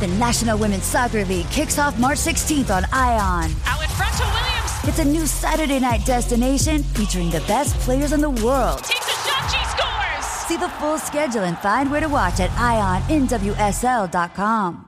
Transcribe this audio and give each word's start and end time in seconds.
The 0.00 0.06
National 0.06 0.56
Women's 0.56 0.84
Soccer 0.84 1.24
League 1.24 1.50
kicks 1.50 1.76
off 1.76 1.98
March 1.98 2.18
16th 2.18 2.70
on 2.70 2.84
Ion. 2.92 3.50
Out 3.66 3.82
in 3.82 3.90
front 3.90 4.14
to 4.14 4.22
Williams. 4.22 4.70
It's 4.84 5.00
a 5.00 5.04
new 5.04 5.26
Saturday 5.26 5.80
night 5.80 6.06
destination 6.06 6.84
featuring 6.84 7.30
the 7.30 7.40
best 7.48 7.74
players 7.80 8.12
in 8.12 8.20
the 8.20 8.30
world. 8.30 8.84
Takes 8.84 9.08
a 9.08 9.28
shot. 9.28 9.50
She 9.50 9.58
scores. 9.76 10.24
See 10.46 10.56
the 10.56 10.68
full 10.78 10.98
schedule 10.98 11.42
and 11.42 11.58
find 11.58 11.90
where 11.90 12.00
to 12.00 12.08
watch 12.08 12.38
at 12.38 12.50
IonNWSL.com. 12.50 14.87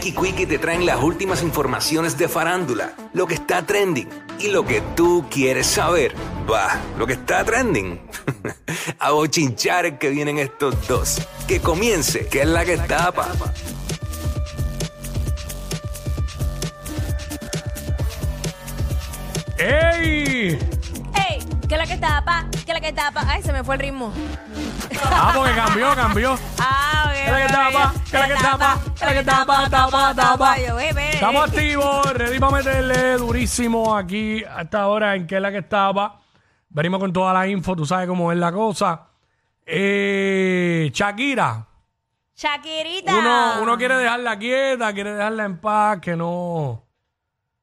Quickie 0.00 0.46
te 0.46 0.58
traen 0.58 0.86
las 0.86 1.02
últimas 1.02 1.42
informaciones 1.42 2.16
de 2.16 2.26
farándula, 2.26 2.94
lo 3.12 3.26
que 3.26 3.34
está 3.34 3.66
trending 3.66 4.08
y 4.38 4.48
lo 4.48 4.64
que 4.64 4.80
tú 4.96 5.26
quieres 5.30 5.66
saber. 5.66 6.14
Va, 6.50 6.80
lo 6.98 7.06
que 7.06 7.12
está 7.12 7.44
trending. 7.44 8.00
A 8.98 9.10
bochinchar 9.10 9.98
que 9.98 10.08
vienen 10.08 10.38
estos 10.38 10.88
dos. 10.88 11.18
Que 11.46 11.60
comience, 11.60 12.26
que 12.28 12.40
es 12.40 12.48
la 12.48 12.64
que 12.64 12.78
tapa. 12.78 13.28
¡Ey! 19.58 20.19
¡Ey! 21.70 21.76
¿Qué 21.76 21.76
es 21.76 21.78
la 21.78 21.86
que 21.86 21.96
tapa? 22.00 22.46
¿Qué 22.50 22.58
es 22.58 22.74
la 22.74 22.80
que 22.80 22.92
tapa? 22.92 23.24
Ay, 23.28 23.42
se 23.42 23.52
me 23.52 23.62
fue 23.62 23.76
el 23.76 23.80
ritmo. 23.80 24.12
Ah, 25.04 25.32
porque 25.36 25.54
cambió, 25.54 25.94
cambió. 25.94 26.38
Ah, 26.58 27.04
ok. 27.06 27.12
¿Qué 27.14 27.24
es 27.24 27.30
la 27.30 27.46
que 27.46 27.52
tapa? 27.52 27.94
¿Qué 27.94 28.16
es 28.16 28.20
la 28.20 28.28
que 28.28 28.42
tapa? 28.42 28.80
¿Qué 28.84 28.90
es 28.90 29.00
la 29.00 29.12
que 29.14 29.24
tapa? 29.24 29.70
Tapa, 29.70 30.14
tapa. 30.14 30.56
Estamos 30.56 31.48
activos, 31.48 32.12
ready 32.14 32.38
para 32.40 32.52
meterle 32.52 33.16
durísimo 33.16 33.96
aquí 33.96 34.42
a 34.44 34.62
esta 34.62 34.88
hora 34.88 35.14
en 35.14 35.26
que 35.26 35.36
es 35.36 35.42
la 35.42 35.50
que 35.52 35.58
estaba. 35.58 36.20
Venimos 36.68 36.98
con 37.00 37.12
toda 37.12 37.32
la 37.32 37.46
info, 37.46 37.76
tú 37.76 37.86
sabes 37.86 38.08
cómo 38.08 38.32
es 38.32 38.38
la 38.38 38.52
cosa. 38.52 39.06
Eh, 39.64 40.90
Shakira, 40.92 41.66
Shakirita. 42.34 43.14
uno, 43.16 43.62
uno 43.62 43.78
quiere 43.78 43.96
dejarla 43.96 44.38
quieta, 44.38 44.92
quiere 44.92 45.14
dejarla 45.14 45.44
en 45.44 45.58
paz, 45.58 46.00
que 46.00 46.16
no. 46.16 46.89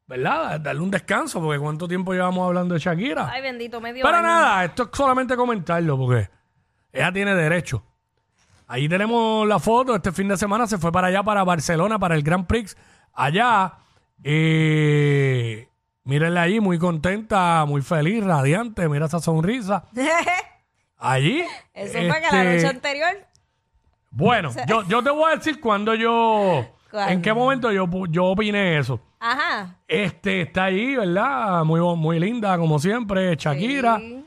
¿Verdad? 0.07 0.61
Darle 0.61 0.81
un 0.81 0.89
descanso, 0.89 1.41
porque 1.41 1.59
cuánto 1.59 1.87
tiempo 1.87 2.13
llevamos 2.13 2.47
hablando 2.47 2.73
de 2.73 2.79
Shakira. 2.79 3.29
Ay, 3.29 3.41
bendito, 3.41 3.81
medio 3.81 4.07
año. 4.07 4.21
nada, 4.21 4.63
esto 4.63 4.83
es 4.83 4.89
solamente 4.93 5.35
comentarlo 5.35 5.97
porque 5.97 6.29
ella 6.93 7.11
tiene 7.11 7.35
derecho. 7.35 7.83
Ahí 8.67 8.87
tenemos 8.87 9.47
la 9.47 9.59
foto. 9.59 9.95
Este 9.95 10.13
fin 10.13 10.29
de 10.29 10.37
semana 10.37 10.65
se 10.65 10.77
fue 10.77 10.91
para 10.91 11.07
allá, 11.07 11.23
para 11.23 11.43
Barcelona, 11.43 11.99
para 11.99 12.15
el 12.15 12.23
Grand 12.23 12.45
Prix. 12.47 12.77
Allá, 13.13 13.73
eh, 14.23 15.67
mírenla 16.03 16.41
ahí, 16.43 16.59
muy 16.59 16.79
contenta, 16.79 17.65
muy 17.65 17.81
feliz, 17.81 18.23
radiante. 18.23 18.87
Mira 18.87 19.07
esa 19.07 19.19
sonrisa. 19.19 19.85
Allí. 20.99 21.43
Eso 21.73 21.93
fue 21.93 22.21
que 22.21 22.35
la 22.35 22.43
este, 22.43 22.55
noche 22.55 22.67
anterior. 22.67 23.27
Bueno, 24.09 24.51
yo, 24.67 24.83
yo 24.87 25.03
te 25.03 25.11
voy 25.11 25.31
a 25.31 25.35
decir 25.35 25.59
cuando 25.59 25.93
yo. 25.93 26.65
¿En 27.09 27.21
qué 27.21 27.33
momento 27.33 27.71
yo, 27.71 27.87
yo 28.09 28.25
opiné 28.25 28.77
eso? 28.77 28.99
Ajá. 29.19 29.75
Este 29.87 30.41
está 30.41 30.65
ahí, 30.65 30.95
¿verdad? 30.95 31.63
Muy, 31.63 31.79
muy 31.95 32.19
linda, 32.19 32.57
como 32.57 32.79
siempre, 32.79 33.35
Shakira. 33.35 33.97
Sí. 33.97 34.23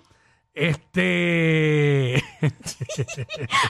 Este. 0.53 2.23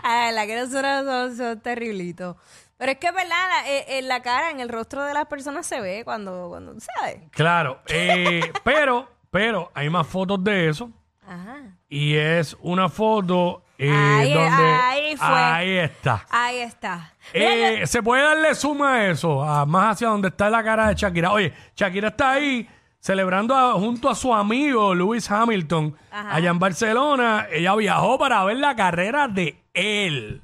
Ay, 0.03 0.35
la 0.35 0.47
que 0.47 0.57
nosotros 0.57 1.05
son, 1.05 1.37
son 1.37 1.61
terriblitos. 1.61 2.37
Pero 2.77 2.93
es 2.93 2.99
que 2.99 3.11
verdad, 3.13 3.29
la- 3.31 3.71
eh, 3.71 3.99
en 3.99 4.09
la 4.09 4.23
cara, 4.23 4.51
en 4.51 4.61
el 4.61 4.69
rostro 4.71 5.05
de 5.05 5.13
las 5.13 5.27
personas 5.27 5.67
se 5.67 5.81
ve 5.81 6.03
cuando, 6.05 6.49
cuando 6.49 6.75
¿sabes? 6.81 7.19
claro. 7.31 7.81
eh, 7.89 8.51
pero, 8.65 9.07
pero 9.31 9.71
hay 9.75 9.91
más 9.91 10.07
fotos 10.07 10.43
de 10.43 10.69
eso. 10.71 10.91
Ajá. 11.27 11.77
Y 11.89 12.15
es 12.17 12.57
una 12.61 12.89
foto 12.89 13.63
eh, 13.83 13.91
Ahí- 13.91 14.33
donde. 14.35 14.73
ahí 14.73 15.17
fue. 15.17 15.27
ahí 15.27 15.79
está. 15.79 16.27
Ahí 16.31 16.59
está. 16.59 17.13
Mira, 17.33 17.55
Eh, 17.55 17.81
yo- 17.81 17.87
se 17.87 18.03
puede 18.03 18.23
darle 18.23 18.55
suma 18.55 18.95
a 18.95 19.07
eso, 19.11 19.43
a- 19.43 19.65
más 19.67 19.95
hacia 19.95 20.09
donde 20.09 20.29
está 20.29 20.51
la 20.51 20.63
cara 20.63 20.89
de 20.89 20.95
Shakira. 20.95 21.33
Oye, 21.33 21.53
Shakira 21.75 22.09
está 22.09 22.33
ahí 22.33 22.69
celebrando 22.99 23.57
a- 23.57 23.73
junto 23.75 24.11
a 24.11 24.15
su 24.15 24.35
amigo 24.35 24.95
Lewis 24.95 25.31
Hamilton 25.31 25.97
Ajá. 26.11 26.35
allá 26.35 26.51
en 26.51 26.59
Barcelona. 26.59 27.47
Ella 27.51 27.75
viajó 27.77 28.19
para 28.19 28.45
ver 28.45 28.59
la 28.59 28.77
carrera 28.77 29.27
de 29.29 29.63
él. 29.73 30.43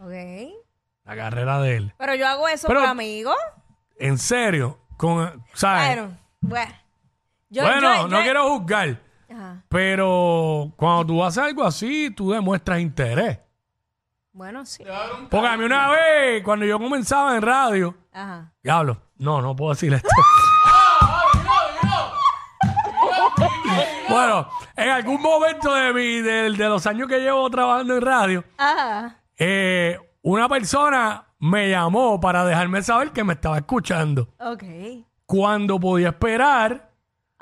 Ok. 0.00 0.10
La 1.04 1.16
carrera 1.16 1.60
de 1.60 1.76
él. 1.76 1.94
Pero 1.98 2.14
yo 2.16 2.26
hago 2.26 2.48
eso 2.48 2.66
Pero- 2.66 2.80
por 2.80 2.88
amigos. 2.88 3.36
En 3.98 4.18
serio, 4.18 4.78
con, 4.96 5.44
¿sabes? 5.54 5.86
Bueno, 5.96 6.18
bueno. 6.40 6.72
Yo, 7.50 7.62
bueno, 7.64 7.94
yo- 7.96 8.08
no 8.08 8.22
quiero 8.22 8.48
juzgar, 8.48 8.98
Ajá. 9.32 9.64
pero 9.68 10.72
cuando 10.76 11.06
tú 11.06 11.24
haces 11.24 11.42
algo 11.44 11.64
así, 11.64 12.10
tú 12.10 12.30
demuestras 12.32 12.80
interés. 12.80 13.38
Bueno, 14.32 14.64
sí. 14.64 14.82
Porque 15.30 15.46
a 15.46 15.56
mí 15.56 15.64
una 15.64 15.90
vez, 15.90 16.42
cuando 16.42 16.64
yo 16.64 16.78
comenzaba 16.78 17.36
en 17.36 17.42
radio, 17.42 17.94
Ajá. 18.12 18.52
diablo, 18.62 18.98
no, 19.18 19.42
no 19.42 19.54
puedo 19.54 19.72
decir 19.72 19.92
esto. 19.94 20.08
bueno, 24.08 24.48
en 24.76 24.88
algún 24.90 25.20
momento 25.22 25.72
de, 25.74 25.92
mi, 25.92 26.20
de, 26.20 26.50
de 26.50 26.68
los 26.68 26.86
años 26.86 27.08
que 27.08 27.18
llevo 27.20 27.48
trabajando 27.50 27.96
en 27.96 28.02
radio, 28.02 28.44
Ajá. 28.58 29.16
eh, 29.36 29.98
una 30.22 30.48
persona 30.48 31.26
me 31.38 31.70
llamó 31.70 32.20
para 32.20 32.44
dejarme 32.44 32.82
saber 32.82 33.10
que 33.10 33.24
me 33.24 33.32
estaba 33.34 33.58
escuchando. 33.58 34.28
Ok. 34.38 34.62
Cuando 35.26 35.80
podía 35.80 36.08
esperar 36.10 36.91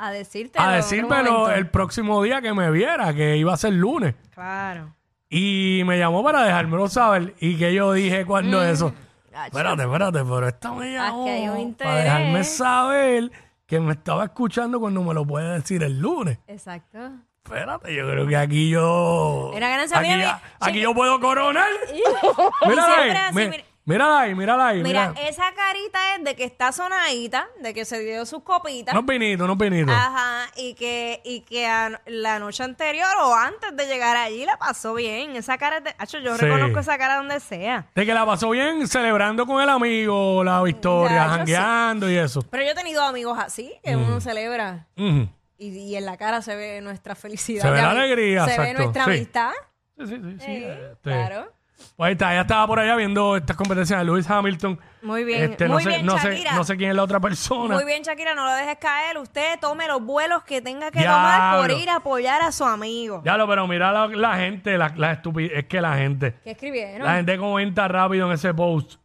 A 0.03 0.11
decirte. 0.11 0.59
a 0.59 0.71
decírmelo 0.73 1.51
el 1.51 1.69
próximo 1.69 2.23
día 2.23 2.41
que 2.41 2.55
me 2.55 2.71
viera, 2.71 3.13
que 3.13 3.37
iba 3.37 3.53
a 3.53 3.57
ser 3.57 3.75
lunes. 3.75 4.15
Claro. 4.35 4.95
Y 5.29 5.83
me 5.85 5.99
llamó 5.99 6.25
para 6.25 6.43
dejármelo 6.43 6.89
saber. 6.89 7.35
Y 7.41 7.57
que 7.57 7.75
yo 7.75 7.93
dije 7.93 8.25
cuando 8.25 8.63
eso. 8.65 8.95
Gacho. 9.31 9.47
Espérate, 9.57 9.83
espérate, 9.83 10.19
pero 10.25 10.49
esta 10.49 10.73
me 10.73 10.93
llamó 10.93 11.23
Aquí 11.23 11.31
hay 11.31 11.49
un 11.49 11.75
para 11.75 11.97
dejarme 11.97 12.45
saber 12.45 13.31
que 13.67 13.79
me 13.79 13.93
estaba 13.93 14.25
escuchando 14.25 14.81
cuando 14.81 15.03
me 15.05 15.15
lo 15.15 15.25
puede 15.25 15.53
decir 15.61 15.83
el 15.85 16.01
lunes. 16.01 16.39
Exacto. 16.49 16.99
Espérate, 17.45 17.95
yo 17.95 18.09
creo 18.11 18.27
que 18.27 18.37
aquí 18.37 18.71
yo. 18.71 19.53
Una 19.55 19.69
ganancia 19.69 19.99
aquí, 19.99 20.09
mía, 20.09 20.19
ya- 20.19 20.43
mi- 20.61 20.71
aquí 20.71 20.81
yo 20.81 20.95
puedo 20.95 21.21
coronar. 21.21 21.69
siempre 22.65 23.19
así, 23.19 23.35
mira. 23.51 23.65
Mírala 23.85 24.21
ahí, 24.21 24.35
mírala 24.35 24.69
ahí. 24.69 24.83
Mira, 24.83 25.11
mira. 25.11 25.29
esa 25.29 25.53
carita 25.55 25.99
es 26.17 26.25
de 26.25 26.37
que 26.37 26.45
está 26.45 26.71
sonadita, 26.73 27.49
de 27.61 27.75
que 27.75 27.85
se 27.85 27.99
dio 28.01 28.25
sus 28.27 28.43
copitas. 28.43 28.95
Unos 28.95 29.07
vinitos, 29.07 29.45
unos 29.45 29.59
vinitos. 29.59 29.95
Ajá, 29.95 30.51
y 30.57 30.75
que, 30.75 31.21
y 31.25 31.41
que 31.41 31.67
a- 31.67 32.01
la 32.07 32.39
noche 32.39 32.63
anterior 32.63 33.09
o 33.23 33.35
antes 33.35 33.77
de 33.77 33.87
llegar 33.87 34.17
allí 34.17 34.45
la 34.45 34.57
pasó 34.59 34.95
bien. 34.95 35.35
Esa 35.37 35.59
cara 35.59 35.79
es 35.79 35.85
de. 35.85 35.95
Acho, 35.99 36.19
yo 36.19 36.37
Sí. 36.37 36.43
reconozco 36.45 36.79
esa 36.81 36.97
cara 36.99 37.17
donde 37.17 37.41
sea. 37.41 37.87
De 37.95 38.07
que 38.07 38.15
la 38.15 38.25
pasó 38.27 38.51
bien 38.51 38.87
celebrando 38.87 39.47
con 39.47 39.63
el 39.63 39.69
amigo 39.69 40.45
la 40.45 40.63
victoria, 40.63 41.17
Ya, 41.17 41.25
yo 41.25 41.31
jangueando 41.31 42.11
y 42.11 42.17
eso. 42.17 42.43
Pero 42.51 42.63
yo 42.65 42.71
he 42.71 42.75
tenido 42.75 43.03
amigos 43.03 43.39
así, 43.41 43.73
que 43.83 43.97
uno 43.97 44.21
celebra 44.21 44.87
Ujú. 44.97 45.29
y, 45.59 45.69
y 45.69 45.97
en 45.97 46.07
la 46.07 46.17
cara 46.17 46.43
se 46.43 46.55
ve 46.55 46.81
nuestra 46.81 47.15
felicidad. 47.15 47.63
Se 47.63 47.71
ve 47.71 47.77
de 47.77 47.83
la 47.83 47.89
ami- 47.93 47.97
alegría, 47.99 48.45
Se 48.47 48.51
ve 48.59 48.71
exacto, 48.71 48.83
nuestra 48.83 49.05
sí. 49.05 49.11
amistad. 49.11 49.51
Sí, 49.99 50.07
sí, 50.07 50.15
sí. 50.17 50.23
sí, 50.39 50.47
Sí, 50.47 50.65
este, 50.65 50.97
claro. 51.03 51.53
Pues 51.97 52.07
ahí 52.09 52.13
está, 52.13 52.33
ella 52.33 52.43
estaba 52.43 52.67
por 52.67 52.79
allá 52.79 52.97
viendo 52.97 53.37
estas 53.37 53.57
competencias 53.57 53.99
de 53.99 54.05
Lewis 54.05 54.29
Hamilton. 54.31 54.79
Muy 55.03 55.25
bien, 55.25 55.51
Este, 55.51 55.67
no 55.67 55.75
muy 55.75 55.83
sé, 55.83 55.89
bien, 55.91 56.07
no 56.07 56.19
sé, 56.19 56.31
Shakira. 56.31 56.53
no 56.55 56.65
sé 56.65 56.77
quién 56.77 56.91
es 56.91 56.97
la 56.97 57.03
otra 57.03 57.21
persona. 57.21 57.75
Muy 57.75 57.85
bien, 57.85 58.03
Shakira, 58.03 58.35
no 58.35 58.45
lo 58.45 58.53
dejes 58.55 58.77
caer. 58.79 59.19
Usted 59.19 59.59
tome 59.61 59.87
los 59.87 60.03
vuelos 60.03 60.43
que 60.45 60.61
tenga 60.63 60.91
que 60.91 61.01
tomar 61.03 61.57
por 61.59 61.67
Diablo. 61.69 61.83
ir 61.83 61.91
a 61.91 61.97
apoyar 61.97 62.43
a 62.43 62.53
su 62.53 62.65
amigo. 62.65 63.23
Ya 63.25 63.37
lo, 63.37 63.47
pero 63.49 63.67
mira 63.67 63.93
la, 63.93 64.07
la 64.09 64.37
gente, 64.37 64.77
la, 64.79 64.93
la 64.97 65.13
estupidez, 65.13 65.53
es 65.55 65.65
que 65.67 65.81
la 65.81 65.97
gente, 65.97 66.37
¿Qué 66.45 66.53
escribieron? 66.53 67.07
la 67.07 67.17
gente 67.17 67.37
comenta 67.39 67.89
rápido 67.89 68.27
en 68.27 68.33
ese 68.33 68.53
post. 68.55 69.01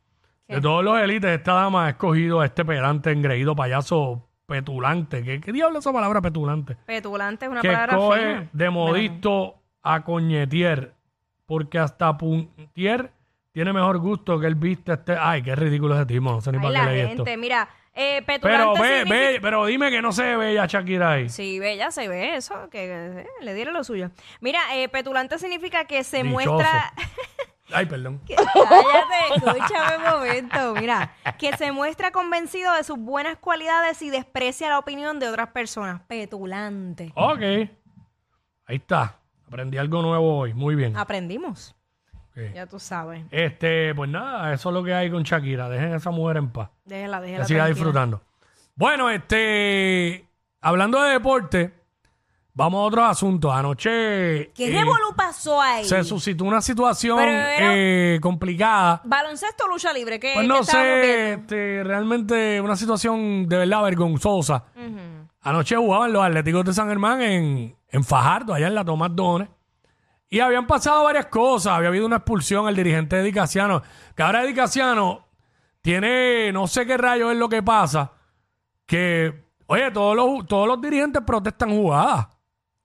De 0.47 0.61
todos 0.61 0.83
los 0.83 0.99
élites, 0.99 1.31
esta 1.31 1.53
dama 1.53 1.87
ha 1.87 1.89
escogido 1.89 2.39
a 2.41 2.45
este 2.45 2.63
pedante, 2.63 3.11
engreído, 3.11 3.55
payaso 3.55 4.29
petulante. 4.45 5.23
¿Qué, 5.23 5.41
qué 5.41 5.51
diablo 5.51 5.79
es 5.79 5.83
esa 5.85 5.91
palabra 5.91 6.21
petulante? 6.21 6.75
Petulante 6.85 7.45
es 7.45 7.51
una 7.51 7.61
que 7.61 7.67
palabra 7.69 7.95
coge 7.97 8.19
fina. 8.19 8.49
de 8.53 8.69
modisto 8.69 9.55
a 9.81 10.03
coñetier, 10.03 10.93
porque 11.45 11.79
hasta 11.79 12.17
puntier 12.17 13.11
tiene 13.51 13.71
mejor 13.73 13.99
gusto 13.99 14.39
que 14.39 14.47
él 14.47 14.55
viste 14.55 14.93
este. 14.93 15.15
Ay, 15.19 15.41
qué 15.41 15.55
ridículo 15.55 15.95
ese 15.95 16.05
tipo, 16.05 16.23
no 16.31 16.41
sé 16.41 16.51
ni 16.51 16.57
Ay, 16.57 16.63
para 16.63 16.73
la 16.73 16.85
qué 16.85 16.91
leí 16.91 17.01
esto. 17.01 17.15
gente, 17.25 17.37
mira, 17.37 17.69
eh, 17.93 18.21
Pero 18.25 18.73
ve, 18.73 18.79
significa- 18.99 19.09
ve, 19.15 19.39
pero 19.41 19.65
dime 19.65 19.89
que 19.89 20.01
no 20.01 20.11
se 20.11 20.23
ve 20.23 20.35
bella 20.37 20.65
Shakira 20.65 21.11
ahí. 21.11 21.29
Sí, 21.29 21.59
bella, 21.59 21.91
se 21.91 22.07
ve 22.09 22.35
eso, 22.35 22.69
que 22.69 23.19
eh, 23.21 23.27
le 23.41 23.53
diera 23.53 23.71
lo 23.71 23.83
suyo. 23.85 24.11
Mira, 24.41 24.59
eh, 24.75 24.89
petulante 24.89 25.39
significa 25.39 25.85
que 25.85 26.03
se 26.03 26.23
Dichoso. 26.23 26.31
muestra... 26.53 26.93
Ay, 27.73 27.85
perdón. 27.87 28.19
Que- 28.27 28.35
Cállate, 28.35 29.35
escúchame 29.37 29.97
un 29.97 30.11
momento. 30.11 30.75
Mira, 30.75 31.13
que 31.39 31.55
se 31.57 31.71
muestra 31.71 32.11
convencido 32.11 32.73
de 32.73 32.83
sus 32.83 32.97
buenas 32.99 33.37
cualidades 33.37 34.01
y 34.01 34.09
desprecia 34.09 34.69
la 34.69 34.77
opinión 34.79 35.17
de 35.19 35.29
otras 35.29 35.47
personas. 35.49 36.01
Petulante. 36.07 37.11
Ok. 37.15 37.41
Ahí 38.67 38.75
está. 38.75 39.17
Aprendí 39.55 39.77
algo 39.77 40.01
nuevo 40.01 40.39
hoy. 40.39 40.53
Muy 40.53 40.75
bien. 40.75 40.97
Aprendimos, 40.97 41.73
ya 42.53 42.67
tú 42.67 42.77
sabes. 42.77 43.23
Este, 43.31 43.95
pues 43.95 44.09
nada, 44.09 44.53
eso 44.53 44.67
es 44.67 44.73
lo 44.73 44.83
que 44.83 44.93
hay 44.93 45.09
con 45.09 45.23
Shakira. 45.23 45.69
Dejen 45.69 45.93
a 45.93 45.95
esa 45.95 46.11
mujer 46.11 46.35
en 46.35 46.49
paz. 46.49 46.71
Déjela, 46.83 47.21
déjela. 47.21 47.43
Que 47.43 47.47
siga 47.47 47.63
tranquila. 47.63 47.73
disfrutando. 47.73 48.21
Bueno, 48.75 49.09
este, 49.09 50.27
hablando 50.59 51.01
de 51.01 51.11
deporte, 51.11 51.73
vamos 52.53 52.79
a 52.79 52.83
otros 52.83 53.05
asuntos. 53.09 53.53
Anoche 53.53 54.51
¿Qué 54.53 54.67
eh, 54.67 54.71
revolú 54.71 55.15
pasó 55.15 55.61
ahí? 55.61 55.85
se 55.85 56.03
suscitó 56.03 56.43
una 56.43 56.59
situación 56.59 57.19
eh, 57.21 58.19
complicada. 58.21 59.03
¿Baloncesto 59.05 59.63
o 59.63 59.67
lucha 59.69 59.93
libre? 59.93 60.19
¿Qué, 60.19 60.33
Pues 60.35 60.45
no 60.45 60.65
sé, 60.65 61.35
este, 61.35 61.81
realmente 61.81 62.59
una 62.59 62.75
situación 62.75 63.47
de 63.47 63.59
verdad 63.59 63.83
vergonzosa. 63.83 64.65
Ujú. 64.75 65.14
Anoche 65.45 65.75
jugaban 65.75 66.11
los 66.11 66.25
Atléticos 66.25 66.65
de 66.65 66.73
San 66.73 66.89
Germán 66.89 67.21
en, 67.21 67.77
en 67.89 68.03
Fajardo, 68.03 68.55
allá 68.55 68.65
en 68.65 68.73
la 68.73 68.83
Tomás 68.83 69.15
Dones. 69.15 69.47
Y 70.27 70.39
habían 70.39 70.65
pasado 70.65 71.03
varias 71.03 71.27
cosas. 71.27 71.73
Había 71.73 71.89
habido 71.89 72.07
una 72.07 72.15
expulsión 72.15 72.67
al 72.67 72.75
dirigente 72.75 73.17
de. 73.17 73.31
Que 73.31 74.23
ahora 74.23 74.43
Eddie 74.43 74.55
Casiano 74.55 75.27
tiene, 75.81 76.51
no 76.51 76.65
sé 76.65 76.87
qué 76.87 76.97
rayo 76.97 77.29
es 77.29 77.37
lo 77.37 77.47
que 77.47 77.61
pasa. 77.61 78.11
Que, 78.87 79.45
oye, 79.67 79.91
todos 79.91 80.15
los, 80.15 80.47
todos 80.47 80.67
los 80.67 80.81
dirigentes 80.81 81.21
protestan 81.23 81.69
jugadas. 81.69 82.27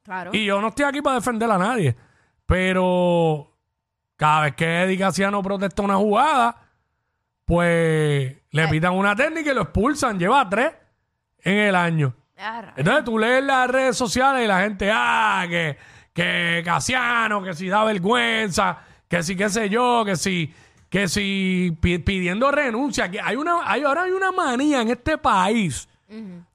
Claro. 0.02 0.30
Y 0.34 0.44
yo 0.44 0.60
no 0.60 0.68
estoy 0.68 0.84
aquí 0.84 1.00
para 1.00 1.16
defender 1.16 1.50
a 1.50 1.56
nadie. 1.56 1.96
Pero 2.44 3.56
cada 4.16 4.42
vez 4.42 4.54
que 4.54 4.82
Eddie 4.82 4.98
Casiano 4.98 5.42
protesta 5.42 5.80
una 5.80 5.96
jugada, 5.96 6.56
pues 7.46 8.36
le 8.50 8.68
pitan 8.68 8.92
una 8.92 9.16
técnica 9.16 9.50
y 9.50 9.54
lo 9.54 9.62
expulsan. 9.62 10.18
Lleva 10.18 10.46
tres 10.46 10.74
en 11.38 11.56
el 11.56 11.74
año. 11.74 12.19
Ah, 12.40 12.72
Entonces 12.76 13.04
tú 13.04 13.18
lees 13.18 13.44
las 13.44 13.68
redes 13.68 13.96
sociales 13.96 14.44
y 14.44 14.48
la 14.48 14.60
gente, 14.62 14.90
ah, 14.92 15.44
que, 15.48 15.76
que 16.12 16.62
Casiano, 16.64 17.42
que 17.42 17.52
si 17.54 17.68
da 17.68 17.84
vergüenza, 17.84 18.78
que 19.08 19.22
si 19.22 19.36
qué 19.36 19.48
sé 19.50 19.68
yo, 19.68 20.04
que 20.04 20.16
si, 20.16 20.52
que 20.88 21.06
si 21.08 21.76
pi- 21.80 21.98
pidiendo 21.98 22.50
renuncia. 22.50 23.10
Que 23.10 23.20
hay 23.20 23.36
una, 23.36 23.58
hay, 23.70 23.82
ahora 23.82 24.04
hay 24.04 24.12
una 24.12 24.32
manía 24.32 24.80
en 24.80 24.88
este 24.88 25.18
país 25.18 25.88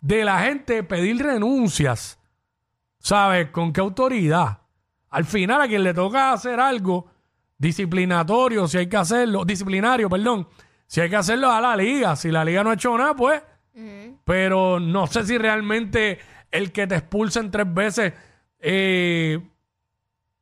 de 0.01 0.25
la 0.25 0.39
gente 0.41 0.83
pedir 0.83 1.21
renuncias. 1.23 2.19
¿Sabes? 2.99 3.51
¿Con 3.51 3.71
qué 3.71 3.81
autoridad? 3.81 4.57
Al 5.11 5.25
final 5.25 5.61
a 5.61 5.67
quien 5.67 5.83
le 5.83 5.93
toca 5.93 6.33
hacer 6.33 6.59
algo 6.59 7.07
disciplinatorio, 7.57 8.67
si 8.67 8.77
hay 8.79 8.87
que 8.87 8.97
hacerlo, 8.97 9.45
disciplinario, 9.45 10.09
perdón, 10.09 10.47
si 10.87 11.01
hay 11.01 11.09
que 11.09 11.15
hacerlo 11.15 11.51
a 11.51 11.61
la 11.61 11.75
liga. 11.75 12.15
Si 12.15 12.31
la 12.31 12.43
liga 12.43 12.63
no 12.63 12.71
ha 12.71 12.73
hecho 12.73 12.97
nada, 12.97 13.13
pues 13.15 13.41
pero 14.25 14.79
no 14.81 15.07
sé 15.07 15.23
si 15.25 15.37
realmente 15.37 16.19
el 16.51 16.71
que 16.73 16.87
te 16.87 16.95
expulsen 16.95 17.49
tres 17.51 17.73
veces 17.73 18.13
eh, 18.59 19.39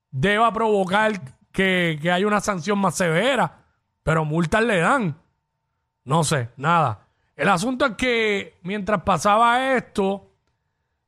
deba 0.10 0.52
provocar 0.54 1.12
que, 1.52 2.00
que 2.02 2.12
haya 2.12 2.26
una 2.26 2.40
sanción 2.40 2.80
más 2.80 2.96
severa, 2.96 3.60
pero 4.04 4.26
multas 4.26 4.64
le 4.64 4.78
dan. 4.80 5.16
No 6.06 6.24
sé, 6.24 6.50
nada. 6.58 7.08
El 7.36 7.50
asunto 7.50 7.86
es 7.86 7.92
que 7.96 8.58
mientras 8.64 9.02
pasaba 9.04 9.76
esto 9.76 10.30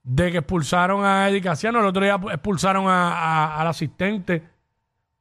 de 0.04 0.32
que 0.32 0.38
expulsaron 0.40 1.04
a 1.06 1.28
Eddie 1.30 1.42
Casiano, 1.42 1.80
el 1.80 1.86
otro 1.86 2.04
día 2.04 2.20
expulsaron 2.32 2.88
a- 2.88 3.12
a- 3.14 3.62
al 3.62 3.68
asistente, 3.68 4.44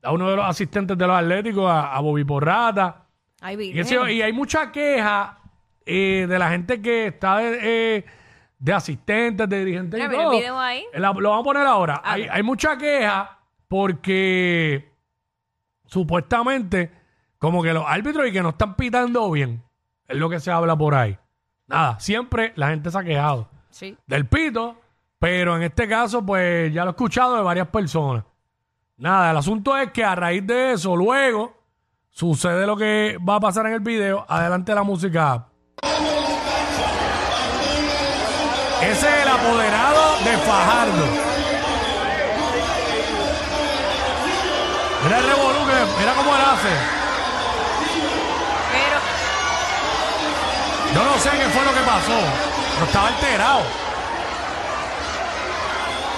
a 0.03 0.13
uno 0.13 0.29
de 0.31 0.37
los 0.37 0.45
asistentes 0.47 0.97
de 0.99 1.07
los 1.07 1.17
Atléticos, 1.17 1.71
a, 1.71 1.95
a 1.95 2.01
Bobby 2.01 2.25
Porrata. 2.25 3.07
Ay, 3.41 3.55
Y, 3.55 3.57
virgen. 3.57 3.81
ese- 3.81 4.13
y 4.13 4.23
hay 4.23 4.33
mucha 4.33 4.71
queja 4.73 5.39
eh, 5.87 6.27
de 6.29 6.39
la 6.39 6.51
gente 6.51 6.81
que 6.81 7.07
está 7.09 7.37
de, 7.39 7.59
eh, 7.99 8.05
de 8.59 8.73
asistentes, 8.73 9.49
de 9.49 9.59
dirigentes 9.65 10.01
Mira, 10.01 10.07
y 10.07 10.09
mira 10.09 10.23
el 10.23 10.29
todo. 10.29 10.39
video 10.39 10.59
ahí. 10.59 10.85
La- 10.95 11.13
lo 11.13 11.31
vamos 11.31 11.43
a 11.43 11.45
poner 11.45 11.67
ahora. 11.67 12.01
Hay, 12.05 12.43
mucha 12.43 12.77
queja 12.79 13.39
porque 13.69 14.91
supuestamente 15.87 16.91
como 17.39 17.63
que 17.63 17.73
los 17.73 17.85
árbitros 17.87 18.27
y 18.29 18.33
que 18.33 18.43
no 18.43 18.51
están 18.51 18.75
pitando 18.75 19.31
bien. 19.31 19.63
Es 20.09 20.17
lo 20.17 20.29
que 20.31 20.41
se 20.41 20.51
habla 20.51 20.77
por 20.77 20.95
ahí. 20.95 21.19
Nada, 21.67 21.99
siempre 22.01 22.53
la 22.57 22.69
gente 22.69 22.91
se 22.91 22.99
ha 22.99 23.05
quejado 23.05 23.49
Sí. 23.71 23.97
del 24.07 24.27
pito, 24.27 24.77
pero 25.19 25.57
en 25.57 25.63
este 25.63 25.89
caso, 25.89 26.25
pues 26.25 26.73
ya 26.73 26.85
lo 26.85 26.91
he 26.91 26.93
escuchado 26.93 27.37
de 27.37 27.43
varias 27.43 27.69
personas. 27.69 28.25
Nada, 28.97 29.31
el 29.31 29.37
asunto 29.37 29.77
es 29.77 29.91
que 29.91 30.05
a 30.05 30.15
raíz 30.15 30.47
de 30.47 30.73
eso, 30.73 30.95
luego 30.97 31.57
sucede 32.11 32.67
lo 32.67 32.77
que 32.77 33.19
va 33.29 33.37
a 33.37 33.41
pasar 33.41 33.67
en 33.67 33.73
el 33.75 33.81
video. 33.81 34.25
Adelante 34.29 34.75
la 34.75 34.83
música. 34.85 35.49
Ese 38.83 39.09
es 39.09 39.23
el 39.23 39.29
apoderado 39.29 40.17
de 40.25 40.39
Fajardo. 40.39 41.05
Mira 45.05 45.19
el 45.19 45.27
revolú 45.27 45.59
que- 45.67 46.01
mira 46.01 46.13
cómo 46.15 46.35
él 46.35 46.43
hace. 46.43 46.69
Pero, 48.73 49.01
Yo 50.95 51.05
no 51.05 51.19
sé 51.19 51.31
qué 51.31 51.45
fue 51.49 51.65
lo 51.65 51.73
que 51.75 51.81
pasó, 51.81 52.21
pero 52.75 52.87
estaba 52.87 53.09
alterado. 53.09 53.63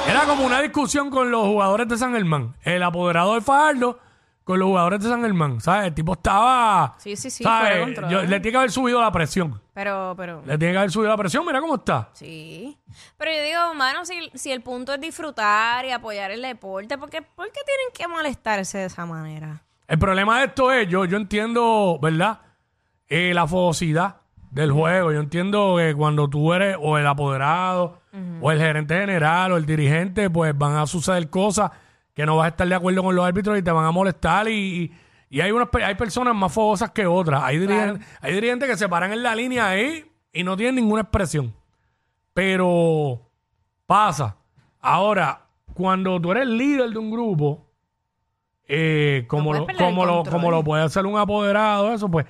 Era 0.09 0.21
como 0.25 0.45
una 0.45 0.61
discusión 0.61 1.09
con 1.11 1.31
los 1.31 1.47
jugadores 1.47 1.89
de 1.89 1.97
San 1.99 2.13
Germán. 2.13 2.55
El 2.63 2.83
apoderado 2.83 3.35
de 3.35 3.41
Fajardo 3.41 3.99
con 4.47 4.61
los 4.61 4.69
jugadores 4.69 5.01
de 5.03 5.09
San 5.09 5.23
Germán. 5.23 5.61
¿Sabes? 5.61 5.89
El 5.89 5.95
tipo 5.95 6.13
estaba. 6.13 6.95
Sí, 6.99 7.17
sí, 7.17 7.31
sí, 7.31 7.43
¿sabes? 7.43 7.61
fuera 7.69 7.75
de 7.75 7.83
control. 7.83 8.11
Yo- 8.11 8.23
le 8.23 8.29
tiene 8.41 8.51
que 8.53 8.57
haber 8.59 8.71
subido 8.71 9.01
la 9.01 9.11
presión. 9.11 9.61
pero, 9.75 10.15
pero. 10.17 10.41
Le 10.47 10.57
tiene 10.57 10.73
que 10.73 10.79
haber 10.79 10.91
subido 10.93 11.11
la 11.11 11.17
presión. 11.17 11.45
Mira 11.45 11.61
cómo 11.61 11.75
está. 11.75 12.11
Sí. 12.13 12.79
Pero 13.19 13.33
yo 13.33 13.43
digo, 13.43 13.75
mano, 13.75 14.05
si, 14.05 14.31
si 14.35 14.53
el 14.53 14.61
punto 14.63 14.95
es 14.95 15.01
disfrutar 15.01 15.85
y 15.85 15.91
apoyar 15.91 16.31
el 16.31 16.43
deporte, 16.43 16.97
¿por 16.97 17.11
qué, 17.11 17.23
por 17.23 17.47
qué 17.47 17.61
tienen 17.67 17.93
que 17.93 18.07
molestarse 18.07 18.79
de 18.79 18.85
esa 18.85 19.05
manera? 19.05 19.63
El 19.89 19.99
problema 19.99 20.39
de 20.39 20.47
esto 20.47 20.71
es, 20.71 20.89
yo, 20.89 21.05
yo 21.07 21.17
entiendo, 21.17 21.99
¿verdad? 22.01 22.39
Eh, 23.09 23.33
la 23.35 23.49
fogosidad 23.49 24.17
del 24.53 24.71
juego. 24.71 25.11
Yo 25.13 25.19
entiendo 25.19 25.75
que 25.77 25.93
cuando 25.97 26.31
tú 26.31 26.53
eres 26.55 26.77
o 26.81 26.99
el 26.99 27.07
apoderado 27.07 28.01
o 28.41 28.51
el 28.53 28.59
gerente 28.61 28.95
general 28.99 29.51
o 29.53 29.57
el 29.57 29.67
dirigente, 29.67 30.31
pues 30.31 30.57
van 30.57 30.77
a 30.77 30.87
suceder 30.87 31.29
cosas 31.31 31.71
que 32.17 32.25
no 32.27 32.37
vas 32.37 32.47
a 32.47 32.49
estar 32.49 32.67
de 32.67 32.75
acuerdo 32.75 33.03
con 33.05 33.15
los 33.15 33.25
árbitros 33.25 33.57
y 33.59 33.63
te 33.63 33.71
van 33.71 33.85
a 33.85 33.91
molestar 33.93 34.49
y, 34.49 34.91
y- 35.31 35.41
hay 35.43 35.51
unas 35.53 35.69
hay 35.85 35.95
personas 35.97 36.35
más 36.35 36.51
fogosas 36.53 36.91
que 36.91 37.07
otras. 37.07 37.43
Hay, 37.45 37.59
dirigen- 37.59 38.01
hay 38.23 38.33
dirigentes 38.33 38.69
que 38.71 38.77
se 38.77 38.89
paran 38.89 39.13
en 39.13 39.23
la 39.23 39.35
línea 39.35 39.69
ahí 39.69 40.11
y 40.33 40.43
no 40.43 40.57
tienen 40.57 40.77
ninguna 40.77 41.03
expresión. 41.03 41.55
Pero 42.33 43.21
pasa. 43.87 44.37
Ahora, 44.81 45.43
cuando 45.75 46.21
tú 46.21 46.33
eres 46.33 46.47
líder 46.47 46.91
de 46.91 46.99
un 46.99 47.11
grupo, 47.11 47.67
eh, 48.69 49.25
como, 49.29 49.53
lo, 49.53 49.67
como, 49.79 50.07
lo, 50.07 50.25
como 50.25 50.51
lo 50.51 50.65
puede 50.65 50.83
hacer 50.85 51.07
un 51.07 51.19
apoderado, 51.19 51.93
eso, 51.93 52.11
pues, 52.11 52.27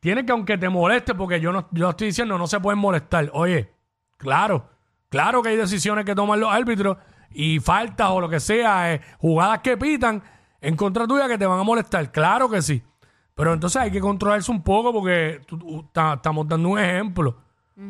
tiene 0.00 0.24
que, 0.26 0.32
aunque 0.32 0.58
te 0.58 0.68
moleste, 0.68 1.14
porque 1.14 1.40
yo 1.40 1.52
no 1.52 1.68
yo 1.72 1.90
estoy 1.90 2.08
diciendo 2.08 2.38
no 2.38 2.46
se 2.46 2.60
pueden 2.60 2.78
molestar. 2.78 3.30
Oye, 3.32 3.70
claro, 4.16 4.68
claro 5.08 5.42
que 5.42 5.50
hay 5.50 5.56
decisiones 5.56 6.04
que 6.04 6.14
toman 6.14 6.40
los 6.40 6.52
árbitros 6.52 6.96
y 7.32 7.60
faltas 7.60 8.10
o 8.10 8.20
lo 8.20 8.28
que 8.28 8.40
sea, 8.40 8.94
eh, 8.94 9.00
jugadas 9.18 9.60
que 9.60 9.76
pitan 9.76 10.22
en 10.60 10.76
contra 10.76 11.06
tuya 11.06 11.28
que 11.28 11.38
te 11.38 11.46
van 11.46 11.60
a 11.60 11.62
molestar. 11.62 12.10
Claro 12.10 12.48
que 12.48 12.62
sí. 12.62 12.82
Pero 13.34 13.52
entonces 13.54 13.80
hay 13.80 13.90
que 13.90 14.00
controlarse 14.00 14.50
un 14.50 14.62
poco 14.62 14.92
porque 14.92 15.40
tú- 15.46 15.58
tú- 15.58 15.88
ta- 15.92 16.14
estamos 16.14 16.48
dando 16.48 16.70
un 16.70 16.78
ejemplo 16.78 17.36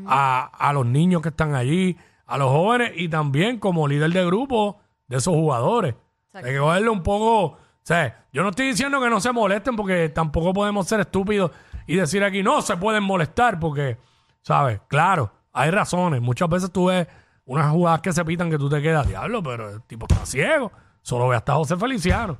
a, 0.07 0.51
a 0.69 0.73
los 0.75 0.85
niños 0.85 1.23
que 1.23 1.31
están 1.31 1.55
allí, 1.55 1.97
a 2.27 2.37
los 2.37 2.51
jóvenes 2.51 2.93
y 2.97 3.09
también 3.09 3.59
como 3.59 3.89
líder 3.89 4.11
de 4.13 4.27
grupo 4.27 4.79
de 5.07 5.17
esos 5.17 5.33
jugadores. 5.35 5.95
Hay 6.35 6.43
que 6.45 6.59
cogerle 6.59 6.91
un 6.91 7.03
poco. 7.03 7.43
O 7.45 7.59
sea, 7.83 8.27
yo 8.31 8.43
no 8.43 8.51
estoy 8.51 8.67
diciendo 8.67 9.01
que 9.01 9.09
no 9.09 9.19
se 9.21 9.33
molesten 9.33 9.75
porque 9.77 10.11
tampoco 10.11 10.53
podemos 10.53 10.87
ser 10.87 11.01
estúpidos 11.01 11.53
y 11.87 11.97
decir 11.97 12.23
aquí 12.23 12.43
no 12.43 12.61
se 12.61 12.77
pueden 12.77 13.03
molestar 13.03 13.59
porque, 13.59 13.97
¿sabes? 14.43 14.83
Claro, 14.89 15.33
hay 15.55 15.71
razones. 15.71 16.21
Muchas 16.21 16.51
veces 16.51 16.71
tú 16.71 16.87
ves 16.87 17.07
unas 17.49 17.71
jugadas 17.71 18.03
que 18.03 18.13
se 18.13 18.25
pitan 18.27 18.51
que 18.51 18.59
tú 18.59 18.69
te 18.69 18.81
quedas, 18.83 19.09
diablo, 19.09 19.43
pero 19.43 19.71
el 19.71 19.83
tipo 19.83 20.07
está 20.09 20.27
ciego. 20.27 20.71
Solo 21.01 21.29
ve 21.29 21.37
hasta 21.37 21.55
José 21.55 21.79
Feliciano. 21.79 22.37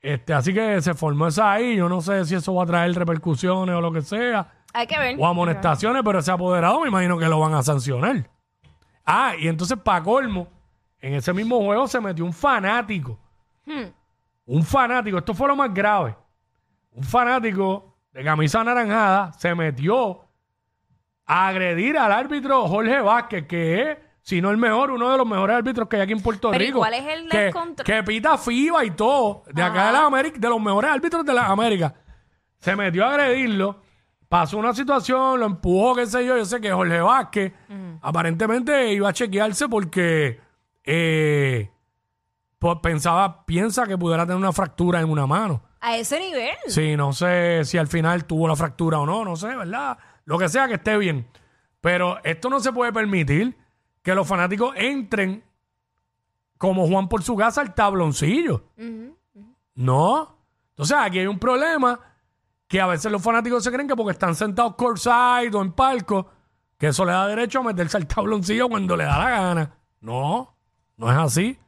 Este, 0.00 0.32
así 0.32 0.54
que 0.54 0.80
se 0.80 0.94
formó 0.94 1.26
esa 1.26 1.52
ahí. 1.52 1.76
Yo 1.76 1.88
no 1.88 2.00
sé 2.00 2.24
si 2.24 2.36
eso 2.36 2.54
va 2.54 2.62
a 2.62 2.66
traer 2.66 2.94
repercusiones 2.94 3.74
o 3.74 3.80
lo 3.80 3.90
que 3.90 4.02
sea. 4.02 4.62
Hay 4.72 4.86
que 4.86 4.96
ver. 4.96 5.16
O 5.18 5.26
amonestaciones, 5.26 6.02
pero 6.04 6.20
ese 6.20 6.30
apoderado 6.30 6.80
me 6.82 6.88
imagino 6.88 7.18
que 7.18 7.26
lo 7.26 7.40
van 7.40 7.54
a 7.54 7.64
sancionar. 7.64 8.30
Ah, 9.04 9.32
y 9.36 9.48
entonces 9.48 9.76
para 9.76 10.04
colmo, 10.04 10.46
en 11.00 11.14
ese 11.14 11.32
mismo 11.32 11.58
juego 11.58 11.88
se 11.88 12.00
metió 12.00 12.24
un 12.24 12.32
fanático. 12.32 13.18
Un 14.44 14.62
fanático, 14.62 15.18
esto 15.18 15.34
fue 15.34 15.48
lo 15.48 15.56
más 15.56 15.74
grave. 15.74 16.16
Un 16.92 17.02
fanático 17.02 17.96
de 18.12 18.22
camisa 18.22 18.60
anaranjada 18.60 19.32
se 19.32 19.52
metió 19.52 20.25
a 21.26 21.48
agredir 21.48 21.98
al 21.98 22.12
árbitro 22.12 22.66
Jorge 22.68 23.00
Vázquez, 23.00 23.46
que 23.46 23.82
es, 23.90 23.98
si 24.22 24.40
no 24.40 24.50
el 24.50 24.56
mejor, 24.56 24.90
uno 24.90 25.10
de 25.10 25.18
los 25.18 25.26
mejores 25.26 25.56
árbitros 25.56 25.88
que 25.88 25.96
hay 25.96 26.02
aquí 26.02 26.12
en 26.12 26.20
Puerto 26.22 26.50
Pero 26.50 26.62
¿y 26.62 26.66
Rico. 26.68 26.78
cuál 26.78 26.94
es 26.94 27.06
el 27.06 27.28
que, 27.28 27.50
descontro- 27.52 27.84
que 27.84 28.02
pita 28.02 28.38
FIBA 28.38 28.84
y 28.84 28.90
todo, 28.92 29.42
de 29.52 29.62
acá 29.62 29.86
de 29.88 29.92
las 29.92 30.02
Américas, 30.02 30.40
de 30.40 30.48
los 30.48 30.60
mejores 30.60 30.90
árbitros 30.90 31.24
de 31.24 31.34
las 31.34 31.48
Américas. 31.50 31.92
Se 32.58 32.74
metió 32.76 33.04
a 33.04 33.10
agredirlo, 33.10 33.80
pasó 34.28 34.58
una 34.58 34.72
situación, 34.74 35.38
lo 35.40 35.46
empujó, 35.46 35.94
qué 35.94 36.06
sé 36.06 36.24
yo, 36.26 36.36
yo 36.36 36.44
sé 36.44 36.60
que 36.60 36.72
Jorge 36.72 37.00
Vázquez 37.00 37.52
aparentemente 38.02 38.92
iba 38.92 39.08
a 39.08 39.12
chequearse 39.12 39.68
porque 39.68 40.40
eh, 40.84 41.70
pues 42.58 42.76
pensaba, 42.82 43.44
piensa 43.44 43.86
que 43.86 43.98
pudiera 43.98 44.24
tener 44.24 44.38
una 44.38 44.52
fractura 44.52 45.00
en 45.00 45.10
una 45.10 45.26
mano. 45.26 45.62
A 45.80 45.96
ese 45.96 46.18
nivel. 46.18 46.54
Sí, 46.68 46.96
no 46.96 47.12
sé 47.12 47.64
si 47.64 47.78
al 47.78 47.86
final 47.86 48.24
tuvo 48.24 48.48
la 48.48 48.56
fractura 48.56 48.98
o 48.98 49.06
no, 49.06 49.24
no 49.24 49.36
sé, 49.36 49.48
¿verdad? 49.54 49.96
Lo 50.26 50.38
que 50.38 50.48
sea 50.48 50.68
que 50.68 50.74
esté 50.74 50.98
bien. 50.98 51.26
Pero 51.80 52.22
esto 52.24 52.50
no 52.50 52.60
se 52.60 52.72
puede 52.72 52.92
permitir 52.92 53.56
que 54.02 54.14
los 54.14 54.26
fanáticos 54.26 54.74
entren 54.76 55.42
como 56.58 56.86
Juan 56.86 57.08
por 57.08 57.22
su 57.22 57.36
casa 57.36 57.60
al 57.60 57.74
tabloncillo. 57.74 58.64
No. 59.74 60.36
Entonces 60.70 60.96
aquí 61.00 61.20
hay 61.20 61.26
un 61.26 61.38
problema 61.38 61.98
que 62.68 62.80
a 62.80 62.86
veces 62.86 63.10
los 63.10 63.22
fanáticos 63.22 63.62
se 63.62 63.70
creen 63.70 63.88
que 63.88 63.96
porque 63.96 64.12
están 64.12 64.34
sentados 64.34 64.74
courtside 64.74 65.54
o 65.54 65.62
en 65.62 65.72
palco, 65.72 66.28
que 66.76 66.88
eso 66.88 67.04
le 67.04 67.12
da 67.12 67.26
derecho 67.28 67.60
a 67.60 67.62
meterse 67.62 67.96
al 67.96 68.06
tabloncillo 68.06 68.68
cuando 68.68 68.96
le 68.96 69.04
da 69.04 69.18
la 69.18 69.30
gana. 69.30 69.78
No, 70.00 70.56
no 70.96 71.10
es 71.10 71.16
así. 71.16 71.58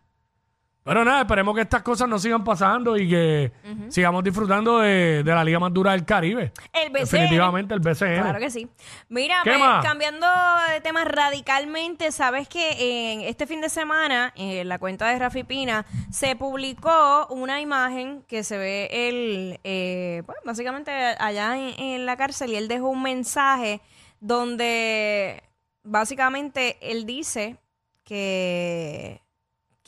Pero 0.89 1.05
nada, 1.05 1.21
esperemos 1.21 1.55
que 1.55 1.61
estas 1.61 1.83
cosas 1.83 2.09
no 2.09 2.19
sigan 2.19 2.43
pasando 2.43 2.97
y 2.97 3.07
que 3.07 3.53
sigamos 3.91 4.25
disfrutando 4.25 4.79
de, 4.79 5.23
de 5.23 5.35
la 5.35 5.45
liga 5.45 5.59
más 5.59 5.71
dura 5.71 5.93
del 5.93 6.07
Caribe. 6.07 6.51
El 6.73 6.89
BCN. 6.89 7.01
Definitivamente 7.03 7.75
el 7.75 7.81
BCN. 7.81 8.23
Claro 8.23 8.39
que 8.39 8.49
sí. 8.49 8.67
Mira, 9.11 9.43
¿Qué 9.45 9.51
pues, 9.51 9.83
cambiando 9.83 10.27
de 10.73 10.81
tema 10.81 11.05
radicalmente, 11.05 12.11
sabes 12.11 12.49
que 12.49 13.13
en 13.13 13.21
este 13.21 13.47
fin 13.47 13.61
de 13.61 13.69
semana, 13.69 14.33
en 14.35 14.67
la 14.67 14.79
cuenta 14.79 15.09
de 15.09 15.19
Rafi 15.19 15.45
Pina, 15.45 15.85
se 16.11 16.37
publicó 16.37 17.27
una 17.29 17.61
imagen 17.61 18.23
que 18.27 18.43
se 18.43 18.57
ve 18.57 18.89
él, 18.91 19.61
eh, 19.65 20.23
pues, 20.25 20.39
básicamente 20.43 20.91
allá 20.91 21.55
en, 21.59 21.79
en 21.79 22.07
la 22.07 22.17
cárcel 22.17 22.53
y 22.53 22.57
él 22.57 22.67
dejó 22.67 22.89
un 22.89 23.03
mensaje 23.03 23.83
donde 24.21 25.43
básicamente 25.83 26.79
él 26.81 27.05
dice 27.05 27.59
que 28.05 29.21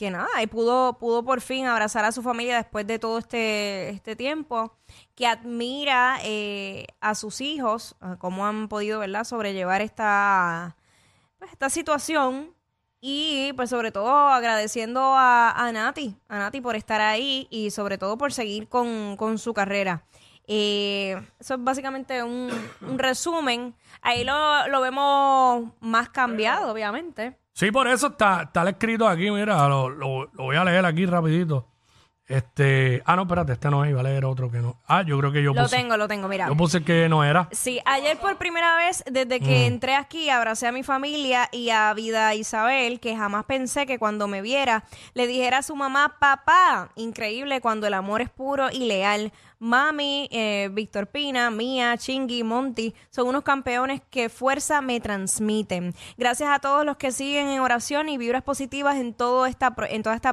que 0.00 0.10
nada, 0.10 0.42
y 0.42 0.46
pudo, 0.46 0.96
pudo 0.96 1.22
por 1.22 1.42
fin 1.42 1.66
abrazar 1.66 2.06
a 2.06 2.10
su 2.10 2.22
familia 2.22 2.56
después 2.56 2.86
de 2.86 2.98
todo 2.98 3.18
este, 3.18 3.90
este 3.90 4.16
tiempo, 4.16 4.72
que 5.14 5.26
admira 5.26 6.16
eh, 6.24 6.86
a 7.02 7.14
sus 7.14 7.42
hijos, 7.42 7.96
a 8.00 8.16
cómo 8.16 8.46
han 8.46 8.68
podido, 8.68 9.00
¿verdad?, 9.00 9.24
sobrellevar 9.24 9.82
esta, 9.82 10.74
pues, 11.38 11.52
esta 11.52 11.68
situación 11.68 12.54
y 12.98 13.52
pues 13.56 13.68
sobre 13.68 13.92
todo 13.92 14.08
agradeciendo 14.08 15.02
a, 15.02 15.50
a 15.50 15.70
Nati, 15.70 16.16
a 16.28 16.38
Nati 16.38 16.62
por 16.62 16.76
estar 16.76 17.02
ahí 17.02 17.46
y 17.50 17.70
sobre 17.70 17.98
todo 17.98 18.16
por 18.16 18.32
seguir 18.32 18.68
con, 18.68 19.18
con 19.18 19.36
su 19.36 19.52
carrera. 19.52 20.06
Eh, 20.46 21.20
eso 21.38 21.54
es 21.56 21.62
básicamente 21.62 22.22
un, 22.22 22.50
un 22.80 22.98
resumen. 22.98 23.74
Ahí 24.00 24.24
lo, 24.24 24.66
lo 24.68 24.80
vemos 24.80 25.72
más 25.80 26.08
cambiado, 26.08 26.72
obviamente. 26.72 27.39
Sí, 27.60 27.70
por 27.70 27.86
eso 27.88 28.06
está, 28.06 28.44
está 28.44 28.66
escrito 28.70 29.06
aquí, 29.06 29.30
mira, 29.30 29.68
lo, 29.68 29.90
lo- 29.90 30.30
lo 30.32 30.44
voy 30.44 30.56
a 30.56 30.64
leer 30.64 30.86
aquí 30.86 31.04
rapidito. 31.04 31.66
Este, 32.26 33.02
ah, 33.04 33.16
no, 33.16 33.22
espérate, 33.22 33.52
este 33.52 33.68
no 33.68 33.84
es, 33.84 33.90
iba 33.90 34.00
a 34.00 34.02
leer 34.02 34.24
otro 34.24 34.50
que 34.50 34.60
no. 34.60 34.80
Ah, 34.86 35.02
yo 35.02 35.18
creo 35.18 35.30
que 35.30 35.42
yo 35.42 35.52
Lo 35.52 35.64
puse, 35.64 35.76
tengo, 35.76 35.98
lo 35.98 36.08
tengo, 36.08 36.26
mira. 36.26 36.48
yo 36.48 36.56
puse 36.56 36.82
que 36.82 37.06
no 37.10 37.22
era. 37.22 37.48
Sí, 37.52 37.78
ayer 37.84 38.16
por 38.18 38.36
primera 38.38 38.76
vez 38.76 39.04
desde 39.10 39.40
que 39.40 39.66
entré 39.66 39.94
aquí 39.94 40.30
abracé 40.30 40.68
a 40.68 40.72
mi 40.72 40.82
familia 40.82 41.50
y 41.52 41.68
a 41.68 41.92
Vida 41.92 42.34
Isabel, 42.34 42.98
que 42.98 43.14
jamás 43.14 43.44
pensé 43.44 43.84
que 43.84 43.98
cuando 43.98 44.26
me 44.26 44.40
viera 44.40 44.84
le 45.12 45.26
dijera 45.26 45.58
a 45.58 45.62
su 45.62 45.76
mamá, 45.76 46.16
papá, 46.18 46.88
increíble 46.96 47.60
cuando 47.60 47.86
el 47.86 47.92
amor 47.92 48.22
es 48.22 48.30
puro 48.30 48.68
y 48.72 48.86
leal. 48.86 49.32
Mami, 49.60 50.26
eh, 50.32 50.70
Víctor 50.72 51.06
Pina, 51.08 51.50
Mía, 51.50 51.94
Chingui, 51.98 52.42
Monty, 52.42 52.94
son 53.10 53.28
unos 53.28 53.44
campeones 53.44 54.00
que 54.08 54.30
fuerza 54.30 54.80
me 54.80 55.00
transmiten. 55.00 55.94
Gracias 56.16 56.48
a 56.50 56.60
todos 56.60 56.86
los 56.86 56.96
que 56.96 57.12
siguen 57.12 57.48
en 57.48 57.60
oración 57.60 58.08
y 58.08 58.16
vibras 58.16 58.42
positivas 58.42 58.96
en, 58.96 59.12
toda 59.12 59.50
esta 59.50 59.74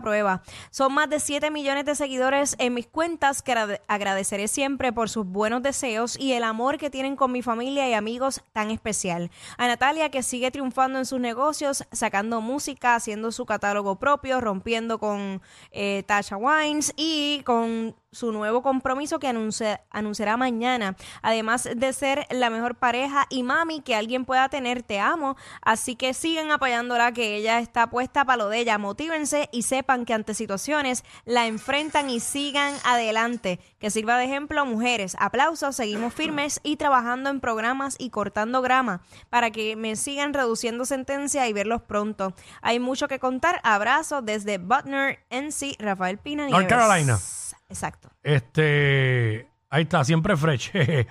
prueba. 0.02 0.44
Son 0.72 0.94
más 0.94 1.10
de 1.10 1.20
7 1.20 1.52
millones 1.52 1.84
de 1.84 1.96
seguidores 1.96 2.56
en 2.58 2.74
mis 2.74 2.88
cuentas 2.88 3.42
que 3.42 3.52
agrade- 3.52 3.82
agradeceré 3.90 4.48
siempre 4.48 4.94
por 4.94 5.10
sus 5.10 5.26
buenos 5.26 5.62
deseos 5.62 6.18
y 6.18 6.32
el 6.32 6.44
amor 6.44 6.78
que 6.78 6.90
tienen 6.90 7.18
con 7.18 7.34
mi 7.34 7.42
familia 7.42 7.90
y 7.90 7.94
amigos 7.94 8.42
tan 8.54 8.72
especial. 8.72 9.30
A 9.58 9.68
Natalia 9.68 10.10
que 10.10 10.24
sigue 10.24 10.52
triunfando 10.52 11.00
en 11.00 11.06
sus 11.06 11.20
negocios, 11.20 11.84
sacando 11.92 12.40
música, 12.40 12.96
haciendo 12.96 13.34
su 13.34 13.46
catálogo 13.46 14.00
propio, 14.00 14.40
rompiendo 14.40 15.00
con 15.00 15.42
eh, 15.72 16.04
Tasha 16.08 16.38
Wines 16.38 16.94
y 16.96 17.42
con 17.44 17.94
su 18.12 18.32
nuevo 18.32 18.62
compromiso 18.62 19.20
que 19.20 19.28
anuncia- 19.28 19.82
anunciará 19.92 20.38
mañana. 20.38 20.96
Además 21.22 21.68
de 21.76 21.94
ser 21.94 22.26
la 22.30 22.50
mejor 22.50 22.76
pareja 22.76 23.26
y 23.30 23.44
mami 23.44 23.82
que 23.82 23.96
alguien 23.96 24.26
pueda 24.26 24.50
tener, 24.50 24.82
te 24.84 25.00
amo. 25.00 25.36
Así 25.62 25.96
que 25.96 26.14
sigan 26.14 26.52
apoyándola, 26.52 27.12
que 27.12 27.36
ella 27.36 27.60
está 27.60 27.88
puesta 27.90 28.26
para 28.26 28.38
lo 28.44 28.50
de 28.50 28.60
ella. 28.60 28.78
Motívense 28.78 29.50
y 29.52 29.64
sepan 29.64 30.06
que 30.06 30.14
ante 30.14 30.34
situaciones 30.34 31.04
la 31.26 31.48
enfrentan 31.48 32.10
y 32.10 32.20
sigan 32.20 32.74
adelante. 32.86 33.60
Que 33.80 33.92
sirva 33.92 34.18
de 34.18 34.26
ejemplo, 34.26 34.66
mujeres. 34.66 35.16
Aplausos, 35.20 35.76
seguimos 35.76 36.14
firmes 36.14 36.60
y 36.64 36.78
trabajando 36.78 37.30
en 37.30 37.40
programas 37.40 37.96
y 38.00 38.10
cortando 38.10 38.62
grama 38.62 39.02
para 39.30 39.52
que 39.52 39.76
me 39.76 39.96
sigan 39.96 40.34
reduciendo 40.34 40.86
sentencia 40.86 41.48
y 41.48 41.54
verlos 41.54 41.82
pronto. 41.82 42.34
Hay 42.62 42.80
mucho 42.80 43.08
que 43.08 43.20
contar. 43.20 43.60
Abrazos 43.64 44.26
desde 44.26 44.58
Butner, 44.58 45.20
NC, 45.30 45.76
Rafael 45.80 46.18
Pina. 46.18 46.48
North. 46.48 46.68
Carolina. 46.68 47.20
Exacto. 47.70 48.10
Este, 48.24 49.48
ahí 49.70 49.84
está, 49.84 50.04
siempre 50.04 50.36
fresh. 50.38 50.72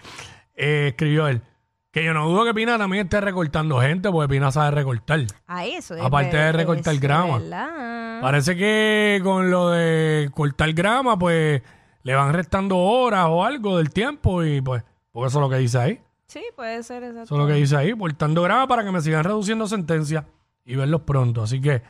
Eh, 0.59 0.89
escribió 0.89 1.29
él. 1.29 1.43
Que 1.91 2.03
yo 2.03 2.15
no 2.15 2.27
dudo 2.31 2.47
que 2.47 2.55
Pina 2.55 2.79
también 2.79 3.05
esté 3.05 3.21
recortando 3.21 3.79
gente, 3.79 4.11
porque 4.11 4.29
Pina 4.35 4.51
sabe 4.51 4.71
recortar. 4.71 5.21
A 5.47 5.67
eso. 5.67 5.95
es 5.95 6.03
Aparte 6.03 6.35
de 6.35 6.53
recortar 6.53 6.95
es 6.95 7.01
grama. 7.01 7.39
verdad. 7.39 8.21
Parece 8.23 8.57
que 8.57 9.21
con 9.23 9.51
lo 9.51 9.69
de 9.71 10.31
cortar 10.35 10.73
grama, 10.73 11.19
pues 11.19 11.61
le 12.03 12.15
van 12.15 12.33
restando 12.33 12.79
horas 12.79 13.27
o 13.29 13.45
algo 13.45 13.77
del 13.77 13.91
tiempo 13.91 14.43
y 14.45 14.63
pues, 14.63 14.83
porque 15.13 15.29
eso 15.29 15.39
es 15.39 15.43
lo 15.43 15.51
que 15.51 15.57
dice 15.59 15.79
ahí. 15.79 16.01
Sí, 16.27 16.43
puede 16.55 16.83
ser 16.83 17.03
exacto. 17.03 17.25
Eso 17.25 17.35
es 17.35 17.39
lo 17.39 17.47
que 17.47 17.53
dice 17.55 17.77
ahí, 17.77 17.93
cortando 17.93 18.41
grama 18.43 18.67
para 18.67 18.83
que 18.83 18.93
me 18.93 19.03
sigan 19.03 19.25
reduciendo 19.25 19.67
sentencias 19.67 20.25
y 20.65 20.75
verlos 20.75 21.03
pronto. 21.03 21.43
Así 21.43 21.61
que 21.61 21.83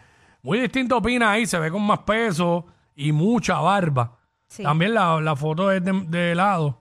muy 0.42 0.58
distinto 0.58 1.00
Pina 1.00 1.30
ahí, 1.30 1.46
se 1.46 1.58
ve 1.61 1.70
con 1.70 1.82
más 1.82 2.00
peso 2.00 2.66
y 2.96 3.12
mucha 3.12 3.61
barba. 3.61 4.15
Sí. 4.49 4.62
También 4.62 4.95
la, 4.95 5.21
la 5.21 5.37
foto 5.37 5.71
es 5.73 5.85
de, 5.85 5.93
de 6.07 6.35
lado. 6.35 6.81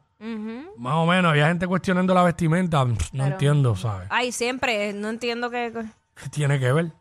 Más 0.77 0.93
o 0.95 1.05
menos, 1.05 1.29
había 1.31 1.47
gente 1.49 1.67
cuestionando 1.67 2.13
la 2.13 2.23
vestimenta. 2.23 2.83
No 2.83 2.95
Pero- 3.11 3.25
entiendo, 3.25 3.75
¿sabes? 3.75 4.07
Ay, 4.09 4.31
siempre. 4.31 4.91
No 4.93 5.09
entiendo 5.09 5.49
qué. 5.51 5.71
¿Qué 6.15 6.29
tiene 6.29 6.59
que 6.59 6.71
ver? 6.71 6.91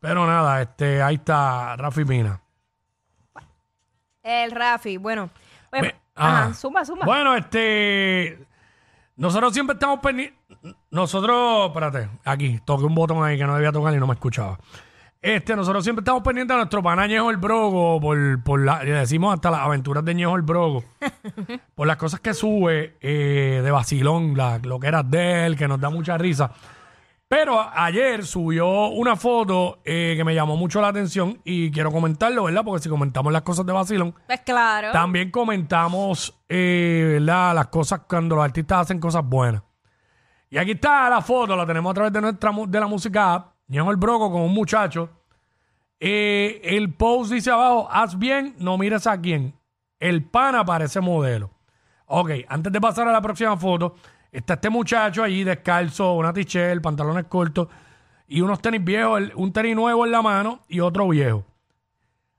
Pero 0.00 0.26
nada, 0.26 0.60
este, 0.62 1.00
ahí 1.02 1.14
está 1.16 1.76
Rafi 1.76 2.04
Pina. 2.04 2.40
El 4.22 4.50
Rafi. 4.50 4.96
Bueno. 4.96 5.30
pues, 5.70 5.82
Ve- 5.82 5.94
ajá, 6.14 6.54
suma, 6.54 6.84
suma. 6.84 7.04
Bueno, 7.04 7.36
este. 7.36 8.38
Nosotros 9.16 9.52
siempre 9.52 9.74
estamos 9.74 10.00
pendientes. 10.00 10.38
Nosotros, 10.90 11.68
espérate, 11.68 12.08
aquí, 12.24 12.58
toqué 12.64 12.84
un 12.84 12.94
botón 12.94 13.22
ahí 13.22 13.36
que 13.38 13.44
no 13.44 13.54
debía 13.54 13.70
tocar 13.70 13.94
y 13.94 13.98
no 13.98 14.06
me 14.06 14.14
escuchaba. 14.14 14.58
Este, 15.24 15.56
nosotros 15.56 15.82
siempre 15.82 16.02
estamos 16.02 16.22
pendientes 16.22 16.54
a 16.54 16.58
nuestro 16.58 16.82
pana 16.82 17.06
Ñejo 17.06 17.30
el 17.30 17.38
Brogo, 17.38 17.98
por, 17.98 18.42
por 18.42 18.62
la, 18.62 18.84
le 18.84 18.90
decimos 18.90 19.32
hasta 19.32 19.50
las 19.50 19.60
aventuras 19.60 20.04
de 20.04 20.14
Ñejo 20.14 20.36
el 20.36 20.42
Brogo, 20.42 20.84
por 21.74 21.86
las 21.86 21.96
cosas 21.96 22.20
que 22.20 22.34
sube 22.34 22.98
eh, 23.00 23.62
de 23.64 23.70
vacilón, 23.70 24.36
la, 24.36 24.58
lo 24.58 24.78
que 24.78 24.86
era 24.86 25.02
de 25.02 25.46
él, 25.46 25.56
que 25.56 25.66
nos 25.66 25.80
da 25.80 25.88
mucha 25.88 26.18
risa. 26.18 26.50
Pero 27.26 27.58
ayer 27.58 28.26
subió 28.26 28.88
una 28.88 29.16
foto 29.16 29.78
eh, 29.82 30.12
que 30.14 30.24
me 30.24 30.34
llamó 30.34 30.58
mucho 30.58 30.82
la 30.82 30.88
atención 30.88 31.40
y 31.42 31.70
quiero 31.70 31.90
comentarlo, 31.90 32.44
¿verdad? 32.44 32.62
Porque 32.62 32.82
si 32.82 32.90
comentamos 32.90 33.32
las 33.32 33.40
cosas 33.40 33.64
de 33.64 33.72
vacilón, 33.72 34.14
Pues 34.26 34.40
claro. 34.40 34.92
también 34.92 35.30
comentamos 35.30 36.38
eh, 36.50 37.16
¿verdad? 37.18 37.54
las 37.54 37.68
cosas 37.68 38.02
cuando 38.06 38.36
los 38.36 38.44
artistas 38.44 38.82
hacen 38.82 39.00
cosas 39.00 39.24
buenas. 39.24 39.62
Y 40.50 40.58
aquí 40.58 40.72
está 40.72 41.08
la 41.08 41.22
foto, 41.22 41.56
la 41.56 41.64
tenemos 41.64 41.90
a 41.92 41.94
través 41.94 42.12
de 42.12 42.20
nuestra 42.20 42.52
de 42.68 42.78
la 42.78 42.86
música 42.86 43.32
app. 43.32 43.53
Ñejo 43.68 43.90
el 43.90 43.96
Broco 43.96 44.30
con 44.30 44.42
un 44.42 44.52
muchacho. 44.52 45.10
Eh, 46.00 46.60
el 46.64 46.92
post 46.92 47.32
dice 47.32 47.50
abajo, 47.50 47.88
haz 47.90 48.18
bien, 48.18 48.54
no 48.58 48.76
mires 48.76 49.06
a 49.06 49.20
quién. 49.20 49.54
el 50.00 50.22
pana 50.24 50.64
parece 50.64 51.00
modelo. 51.00 51.50
Ok, 52.06 52.30
antes 52.48 52.70
de 52.72 52.80
pasar 52.80 53.08
a 53.08 53.12
la 53.12 53.22
próxima 53.22 53.56
foto, 53.56 53.94
está 54.30 54.54
este 54.54 54.68
muchacho 54.68 55.22
allí 55.22 55.44
descalzo, 55.44 56.12
una 56.14 56.32
t-shirt, 56.32 56.82
pantalones 56.82 57.24
cortos 57.24 57.68
y 58.28 58.42
unos 58.42 58.60
tenis 58.60 58.84
viejos, 58.84 59.22
un 59.34 59.52
tenis 59.52 59.74
nuevo 59.74 60.04
en 60.04 60.12
la 60.12 60.20
mano 60.20 60.60
y 60.68 60.80
otro 60.80 61.08
viejo. 61.08 61.44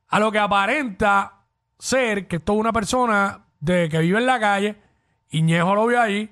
A 0.10 0.20
lo 0.20 0.32
que 0.32 0.38
aparenta 0.38 1.42
ser 1.80 2.28
que 2.28 2.36
esto 2.36 2.54
es 2.54 2.60
una 2.60 2.72
persona 2.72 3.46
de 3.60 3.90
que 3.90 4.00
vive 4.00 4.20
en 4.20 4.28
la 4.28 4.40
calle 4.40 4.76
y 5.32 5.42
Ñejo 5.42 5.74
lo 5.74 5.88
vio 5.88 6.00
ahí 6.00 6.32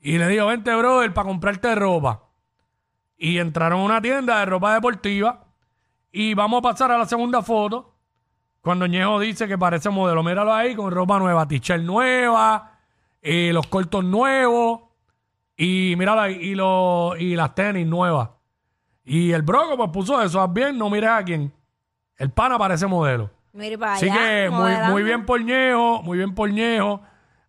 y 0.00 0.16
le 0.16 0.28
dijo, 0.28 0.46
vente, 0.46 0.74
brother, 0.74 1.12
para 1.12 1.26
comprarte 1.28 1.74
ropa. 1.74 2.22
Y 3.18 3.38
entraron 3.38 3.80
a 3.80 3.84
una 3.84 4.00
tienda 4.00 4.38
de 4.38 4.46
ropa 4.46 4.72
deportiva 4.74 5.44
y 6.10 6.34
vamos 6.34 6.60
a 6.60 6.62
pasar 6.62 6.92
a 6.92 6.98
la 6.98 7.04
segunda 7.04 7.42
foto. 7.42 7.96
Cuando 8.60 8.86
Ñejo 8.86 9.18
dice 9.20 9.48
que 9.48 9.58
parece 9.58 9.90
modelo, 9.90 10.22
míralo 10.22 10.54
ahí 10.54 10.74
con 10.74 10.90
ropa 10.92 11.18
nueva, 11.18 11.46
t-shirt 11.46 11.82
nueva, 11.82 12.78
eh, 13.20 13.50
los 13.52 13.66
cortos 13.66 14.04
nuevos 14.04 14.82
y 15.56 15.94
míralo 15.98 16.20
ahí, 16.20 16.38
y, 16.40 17.24
y 17.24 17.36
las 17.36 17.54
tenis 17.54 17.86
nuevas. 17.86 18.30
Y 19.04 19.32
el 19.32 19.42
broco 19.42 19.76
pues 19.76 19.90
puso 19.90 20.22
eso, 20.22 20.40
haz 20.40 20.52
bien, 20.52 20.78
no 20.78 20.88
mires 20.90 21.10
a 21.10 21.24
quién. 21.24 21.52
El 22.16 22.30
pana 22.30 22.58
parece 22.58 22.86
modelo. 22.86 23.30
Mire 23.52 23.78
para 23.78 23.94
Así 23.94 24.08
allá. 24.08 24.20
que 24.20 24.50
muy, 24.50 24.72
muy 24.90 25.02
bien 25.02 25.24
por 25.24 25.42
Ñejo, 25.42 26.02
muy 26.02 26.18
bien 26.18 26.34
por 26.34 26.50
Ñejo. 26.50 27.00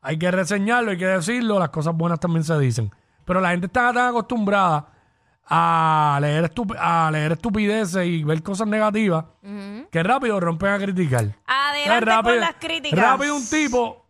Hay 0.01 0.17
que 0.17 0.31
reseñarlo, 0.31 0.91
hay 0.91 0.97
que 0.97 1.05
decirlo, 1.05 1.59
las 1.59 1.69
cosas 1.69 1.93
buenas 1.95 2.19
también 2.19 2.43
se 2.43 2.57
dicen. 2.57 2.91
Pero 3.25 3.41
la 3.41 3.49
gente 3.51 3.67
está 3.67 3.93
tan 3.93 4.07
acostumbrada 4.07 4.87
a 5.51 6.19
leer, 6.21 6.45
estup- 6.53 6.77
a 6.79 7.09
leer 7.11 7.31
estupideces 7.33 8.05
y 8.05 8.23
ver 8.23 8.43
cosas 8.43 8.67
negativas 8.67 9.25
que 9.91 10.03
rápido 10.03 10.39
rompen 10.39 10.69
a 10.69 10.77
criticar. 10.77 11.35
Adelante 11.47 12.05
rápido, 12.05 12.33
con 12.35 12.39
las 12.41 12.55
críticas. 12.55 12.99
Rápido 12.99 13.35
un 13.35 13.49
tipo 13.49 14.05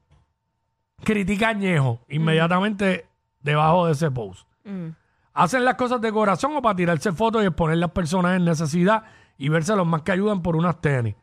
critica 1.04 1.50
a 1.50 1.54
Ñejo 1.54 2.00
inmediatamente 2.10 3.06
debajo 3.42 3.86
de 3.86 3.94
ese 3.94 4.12
post. 4.12 4.46
Mm. 4.66 4.90
Hacen 5.34 5.64
las 5.64 5.76
cosas 5.76 6.02
de 6.02 6.12
corazón 6.12 6.56
o 6.58 6.62
para 6.62 6.76
tirarse 6.76 7.14
fotos 7.14 7.42
y 7.44 7.46
exponer 7.48 7.78
las 7.78 7.92
personas 7.92 8.36
en 8.36 8.44
necesidad 8.44 9.04
y 9.38 9.48
verse 9.48 9.74
los 9.76 9.88
más 9.88 10.02
que 10.02 10.12
ayudan 10.12 10.42
por 10.42 10.58
unas 10.58 10.82
tenis. 10.82 11.16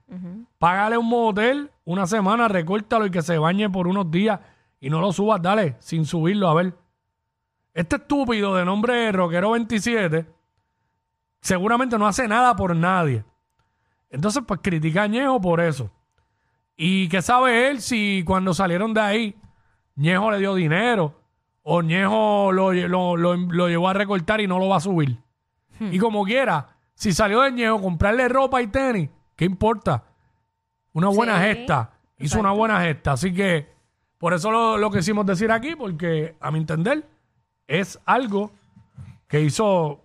Págale 0.59 0.97
un 0.97 1.07
motel 1.09 1.71
una 1.85 2.07
semana, 2.07 2.49
recórtalo 2.49 3.05
y 3.05 3.11
que 3.11 3.21
se 3.21 3.37
bañe 3.37 3.69
por 3.69 3.87
unos 3.87 4.11
días 4.11 4.41
y 4.81 4.89
no 4.89 5.01
lo 5.03 5.13
subas, 5.13 5.43
dale, 5.43 5.77
sin 5.81 6.07
subirlo, 6.07 6.49
a 6.49 6.55
ver. 6.55 6.73
Este 7.77 7.97
estúpido 7.97 8.55
de 8.57 8.65
nombre 8.65 9.13
Rockero 9.13 9.51
27 9.51 10.27
seguramente 11.41 11.99
no 11.99 12.07
hace 12.07 12.27
nada 12.27 12.57
por 12.57 12.75
nadie. 12.75 13.25
Entonces, 14.11 14.43
pues 14.47 14.61
critica 14.63 15.03
a 15.03 15.07
Ñejo 15.07 15.41
por 15.41 15.61
eso. 15.61 15.91
¿Y 16.77 17.09
qué 17.09 17.21
sabe 17.23 17.69
él 17.69 17.81
si 17.81 18.23
cuando 18.27 18.55
salieron 18.55 18.95
de 18.95 19.01
ahí, 19.01 19.37
Ñejo 19.95 20.31
le 20.31 20.39
dio 20.39 20.55
dinero 20.55 21.21
o 21.63 21.83
Ñejo 21.83 22.51
lo, 22.53 22.73
lo- 22.73 23.17
lo- 23.17 23.37
lo 23.37 23.69
llevó 23.69 23.89
a 23.89 23.93
recortar 23.93 24.41
y 24.41 24.47
no 24.47 24.59
lo 24.59 24.69
va 24.69 24.77
a 24.77 24.81
subir? 24.81 25.19
Y 25.79 25.99
como 25.99 26.25
quiera, 26.25 26.69
si 26.95 27.13
salió 27.13 27.43
de 27.43 27.53
Ñejo, 27.53 27.83
comprarle 27.83 28.29
ropa 28.29 28.63
y 28.63 28.69
tenis, 28.69 29.11
¿qué 29.37 29.45
importa? 29.45 30.05
Una 30.95 31.09
buena 31.09 31.39
Sí, 31.39 31.45
gesta. 31.45 31.91
Hizo 32.19 32.41
una 32.41 32.53
buena 32.53 32.81
gesta. 32.81 33.13
Así 33.13 33.35
que 33.35 33.71
por 34.17 34.33
eso 34.33 34.51
lo, 34.51 34.79
lo 34.79 34.91
quisimos 34.91 35.27
decir 35.27 35.53
aquí, 35.53 35.77
porque 35.77 36.37
a 36.41 36.51
mi 36.51 36.59
entender 36.61 37.07
es 37.69 37.99
algo 38.05 38.51
que 39.29 39.41
hizo, 39.41 40.05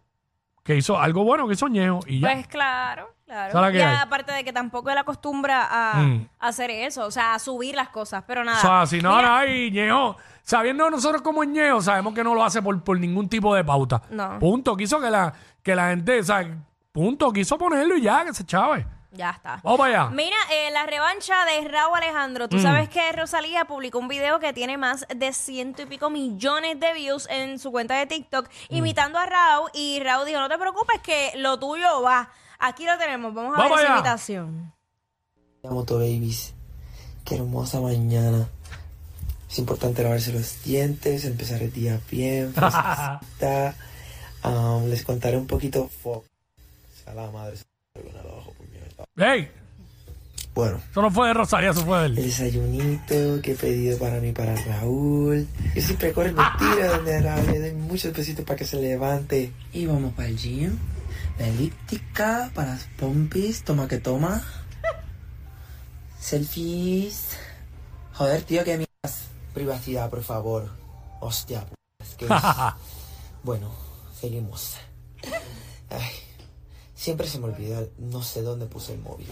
que 0.64 0.76
hizo 0.78 1.00
algo 1.00 1.24
bueno 1.24 1.48
que 1.48 1.54
hizo 1.54 1.68
Ñejo 1.68 2.00
y 2.08 2.20
ya. 2.20 2.32
Pues 2.34 2.48
claro, 2.48 3.14
claro. 3.26 3.52
¿Sabes 3.52 3.68
la 3.68 3.72
que 3.72 3.78
y 3.78 3.82
hay? 3.82 3.98
aparte 4.02 4.32
de 4.32 4.44
que 4.44 4.52
tampoco 4.54 4.90
él 4.90 4.98
acostumbra 4.98 5.68
a, 5.70 6.02
Mm. 6.02 6.28
a 6.40 6.48
hacer 6.48 6.72
eso, 6.72 7.06
o 7.06 7.12
sea, 7.12 7.34
a 7.36 7.40
subir 7.40 7.76
las 7.76 7.90
cosas, 7.90 8.24
pero 8.26 8.44
nada. 8.44 8.58
O 8.58 8.62
sea, 8.62 8.86
si 8.88 9.02
no, 9.02 9.16
Mira, 9.16 9.28
no 9.30 9.36
hay 9.36 9.72
Ñejo. 9.72 10.18
Sabiendo 10.44 10.90
nosotros 10.90 11.22
como 11.22 11.44
es 11.44 11.50
Ñejo, 11.50 11.82
sabemos 11.82 12.14
que 12.14 12.24
no 12.24 12.34
lo 12.34 12.44
hace 12.44 12.62
por, 12.62 12.84
por 12.84 13.00
ningún 13.00 13.30
tipo 13.30 13.54
de 13.56 13.64
pauta. 13.64 14.02
No. 14.10 14.40
Punto. 14.40 14.76
Quiso 14.76 15.00
que 15.00 15.10
la, 15.10 15.32
que 15.62 15.76
la 15.76 15.90
gente, 15.90 16.20
o 16.20 16.24
sea, 16.24 16.46
punto. 16.92 17.32
Quiso 17.32 17.58
ponerlo 17.60 17.96
y 17.96 18.02
ya, 18.02 18.26
que 18.26 18.34
se 18.34 18.44
chave. 18.44 18.86
Ya 19.14 19.32
está. 19.32 19.60
Vamos 19.64 19.78
para 19.80 20.04
allá. 20.04 20.10
Mira, 20.12 20.38
eh, 20.52 20.72
la 20.72 20.86
revancha 20.86 21.34
de 21.46 21.68
Raúl 21.68 21.98
Alejandro. 21.98 22.46
Mm. 22.46 22.50
Tú 22.50 22.60
sabes 22.62 22.88
que 22.90 23.12
Rosalía 23.12 23.66
publicó 23.66 24.00
un 24.00 24.08
video 24.08 24.40
que 24.40 24.54
tiene 24.54 24.78
más 24.78 25.06
de 25.14 25.34
ciento 25.34 25.82
y 25.82 25.86
pico 25.86 26.10
millones 26.10 26.80
de 26.80 26.94
views 26.94 27.28
en 27.30 27.60
su 27.60 27.72
cuenta 27.72 27.96
de 28.00 28.06
TikTok, 28.06 28.48
Mm. 28.70 28.76
imitando 28.78 29.20
a 29.20 29.26
Raúl. 29.26 29.70
Y 29.74 30.00
Raúl 30.02 30.26
dijo: 30.26 30.40
No 30.40 30.48
te 30.48 30.58
preocupes, 30.58 31.02
que 31.02 31.32
lo 31.36 31.60
tuyo 31.60 32.02
va. 32.02 32.32
Aquí 32.60 32.86
lo 32.86 32.98
tenemos. 32.98 33.34
Vamos 33.34 33.56
a 33.56 33.62
Vamos 33.64 33.78
ver 33.78 33.84
esa 33.86 33.94
allá. 33.94 34.00
imitación. 34.02 34.74
Moto 35.64 35.96
Babies. 35.96 36.54
Qué 37.26 37.36
hermosa 37.36 37.82
mañana. 37.82 38.48
Es 39.50 39.60
importante 39.60 40.02
lavarse 40.04 40.32
los 40.32 40.64
dientes, 40.64 41.26
empezar 41.26 41.62
el 41.62 41.74
día 41.74 42.00
bien, 42.10 42.54
fresquita. 42.56 43.76
Um, 44.46 44.88
les 44.90 45.04
contaré 45.04 45.36
un 45.38 45.48
poquito. 45.48 45.90
Fo 46.02 46.24
a 47.06 47.14
la 47.14 47.30
madre. 47.30 47.58
se 47.58 47.66
me 47.96 48.04
viene 48.04 48.20
abajo, 48.20 48.54
puñeta. 48.54 49.04
¡Ey! 49.22 49.52
Bueno, 50.54 50.82
Eso 50.92 51.02
no 51.02 51.10
fue 51.12 51.28
de 51.30 51.34
Rosalía, 51.34 51.70
eso 51.70 51.86
fue 51.86 52.00
de 52.02 52.06
el 52.08 52.16
desayunito 52.16 53.42
que 53.42 53.54
he 53.54 53.56
pedido 53.56 53.98
para 53.98 54.20
mí, 54.20 54.34
para 54.34 54.54
Raúl. 54.56 55.48
Yo 55.74 55.82
siempre 55.82 56.12
corro 56.12 56.34
mentira 56.34 56.88
donde 56.98 57.16
a 57.16 57.22
Raúl 57.22 57.46
le 57.52 57.60
doy 57.60 57.72
muchos 57.74 58.14
besitos 58.14 58.44
para 58.44 58.58
que 58.58 58.66
se 58.66 58.76
levante. 58.76 59.54
Y 59.72 59.86
vamos 59.86 60.14
para 60.14 60.28
el 60.28 60.38
gym. 60.38 60.78
La 61.40 61.48
elíptica 61.48 62.52
para 62.54 62.72
las 62.74 62.84
pompis. 63.00 63.64
Toma 63.64 63.88
que 63.88 64.00
toma. 64.00 64.44
Selfies. 66.20 67.38
Joder, 68.14 68.42
tío, 68.44 68.64
que 68.64 68.78
miras. 68.78 69.22
Privacidad, 69.54 70.10
por 70.10 70.24
favor. 70.24 70.70
Hostia, 71.22 71.66
p- 71.66 71.74
es 72.04 72.16
que... 72.16 72.28
bueno, 73.44 73.72
seguimos. 74.20 74.76
Ay, 75.90 76.10
siempre 77.02 77.26
se 77.28 77.40
me 77.40 77.46
olvida, 77.46 77.84
no 77.98 78.22
sé 78.22 78.44
dónde 78.44 78.68
puse 78.68 78.94
el 78.94 79.00
móvil. 79.00 79.28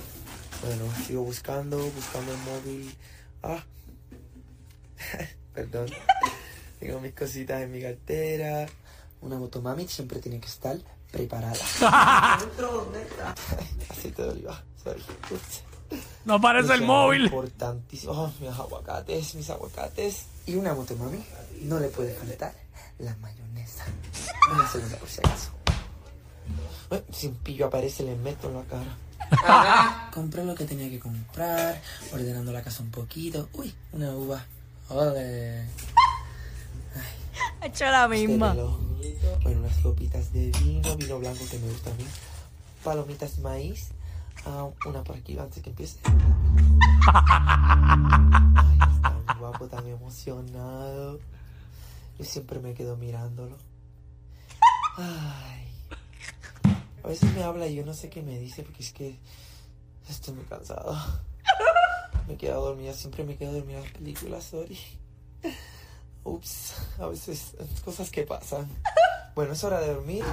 Bueno, 0.66 0.86
sigo 1.06 1.24
buscando, 1.24 1.78
buscando 1.78 2.32
el 2.32 2.40
móvil. 2.40 2.98
Ah, 3.44 3.64
perdón. 5.54 5.88
Tengo 6.80 7.00
mis 7.00 7.14
cositas 7.14 7.62
en 7.62 7.72
mi 7.72 7.80
cartera. 7.80 8.66
Una 9.22 9.38
motomami 9.38 9.88
siempre 9.88 10.20
tiene 10.20 10.40
que 10.40 10.48
estar 10.48 10.80
preparada. 11.12 11.54
Así 13.90 14.10
te 14.12 14.24
dolió. 14.24 14.52
Sorry. 14.84 15.04
No 16.26 16.42
parece 16.42 16.74
el 16.74 16.82
móvil. 16.82 17.26
Importantísimo. 17.26 18.14
Oh, 18.14 18.34
mis 18.40 18.50
aguacates, 18.50 19.36
mis 19.36 19.50
aguacates. 19.50 20.26
Y 20.48 20.56
una 20.56 20.74
motomami 20.74 21.24
no 21.62 21.80
le 21.80 21.90
puede 21.90 22.16
faltar 22.16 22.54
la 22.98 23.16
mayonesa. 23.18 23.86
Una 24.52 24.68
segunda 24.68 24.98
por 24.98 25.08
si 25.08 25.20
acaso. 25.20 25.59
Si 27.12 27.28
un 27.28 27.36
pillo 27.36 27.68
aparece, 27.68 28.04
le 28.04 28.16
meto 28.16 28.48
en 28.48 28.56
la 28.56 28.64
cara. 28.64 30.10
Compré 30.14 30.44
lo 30.44 30.56
que 30.56 30.66
tenía 30.66 30.90
que 30.90 31.00
comprar, 31.00 31.80
ordenando 32.12 32.52
la 32.52 32.64
casa 32.64 32.82
un 32.82 32.92
poquito. 32.92 33.50
Uy, 33.54 33.74
una 33.92 34.16
uva. 34.16 34.44
Ole. 34.90 35.66
Ha 37.62 37.66
hecho 37.66 37.86
la 37.86 38.08
misma. 38.08 38.50
Este 38.50 38.58
reloj. 38.58 38.80
Bueno, 39.44 39.60
unas 39.60 39.78
copitas 39.80 40.34
de 40.34 40.52
vino, 40.60 40.96
vino 40.96 41.20
blanco 41.20 41.46
que 41.50 41.60
me 41.60 41.70
gusta 41.70 41.92
a 41.92 41.94
mí. 41.94 42.06
Palomitas 42.84 43.38
maíz. 43.40 43.90
Ah, 44.46 44.68
una 44.86 45.04
por 45.04 45.18
aquí 45.18 45.38
antes 45.38 45.62
que 45.62 45.70
empiece. 45.70 46.00
Ay, 47.14 48.80
está 48.96 49.34
guapo, 49.40 49.68
tan 49.68 49.86
emocionado. 49.86 51.20
Yo 52.18 52.26
siempre 52.26 52.60
me 52.60 52.74
quedo 52.74 52.98
mirándolo. 52.98 53.58
Ay. 54.98 55.69
A 57.04 57.08
veces 57.08 57.34
me 57.34 57.44
habla 57.44 57.68
y 57.68 57.76
yo 57.76 57.86
no 57.86 57.94
sé 57.94 58.10
qué 58.10 58.22
me 58.22 58.38
dice 58.40 58.64
porque 58.64 58.84
es 58.84 58.92
que 58.92 59.18
estoy 60.10 60.34
muy 60.34 60.46
cansado. 60.46 60.96
Me 62.28 62.38
quedo 62.38 62.64
dormida, 62.64 62.94
siempre 62.94 63.24
me 63.24 63.38
quedo 63.38 63.54
dormida 63.54 63.80
en 63.80 63.84
las 63.86 63.94
películas, 63.94 64.44
sorry. 64.44 64.78
Ups, 66.24 66.76
a 67.00 67.08
veces 67.08 67.56
cosas 67.84 68.12
que 68.12 68.22
pasan. 68.22 68.70
Bueno, 69.34 69.54
es 69.54 69.64
hora 69.64 69.80
de 69.80 69.94
dormir. 69.94 70.24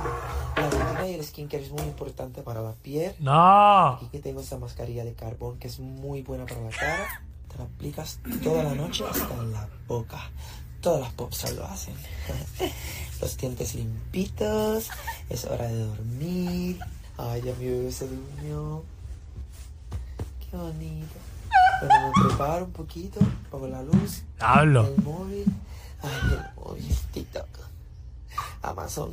La 0.57 0.69
rutina 0.69 1.09
y 1.09 1.15
el 1.15 1.25
skincare 1.25 1.63
es 1.63 1.71
muy 1.71 1.85
importante 1.85 2.43
para 2.43 2.61
la 2.61 2.73
piel. 2.73 3.15
No. 3.19 3.95
Aquí 3.95 4.09
que 4.09 4.19
tengo 4.19 4.41
esta 4.41 4.59
mascarilla 4.59 5.05
de 5.05 5.15
carbón 5.15 5.59
que 5.59 5.69
es 5.69 5.79
muy 5.79 6.21
buena 6.21 6.45
para 6.45 6.61
la 6.61 6.71
cara. 6.71 7.23
Te 7.49 7.57
la 7.57 7.65
aplicas 7.65 8.21
toda 8.43 8.63
la 8.63 8.75
noche 8.75 9.05
hasta 9.09 9.35
en 9.35 9.53
la 9.53 9.69
boca. 9.87 10.19
Todas 10.87 11.01
las 11.01 11.13
pops 11.15 11.53
lo 11.57 11.65
hacen. 11.67 11.95
Los 13.21 13.37
dientes 13.37 13.75
limpitos. 13.75 14.89
Es 15.29 15.45
hora 15.45 15.67
de 15.67 15.81
dormir. 15.81 16.79
Ay, 17.19 17.43
ya 17.43 17.53
mi 17.57 17.65
bebé 17.65 17.91
se 17.91 18.07
durmió. 18.07 18.85
Qué 20.49 20.57
bonito. 20.57 21.17
Bueno, 21.81 22.13
me 22.15 22.29
preparo 22.29 22.67
un 22.67 22.71
poquito. 22.71 23.19
Pongo 23.51 23.67
la 23.67 23.83
luz. 23.83 24.23
Hablo. 24.39 24.87
El 24.87 25.03
móvil. 25.03 25.47
Ay, 26.03 26.35
el 26.35 26.55
móvil. 26.55 26.97
TikTok. 27.13 27.49
Amazon. 28.63 29.13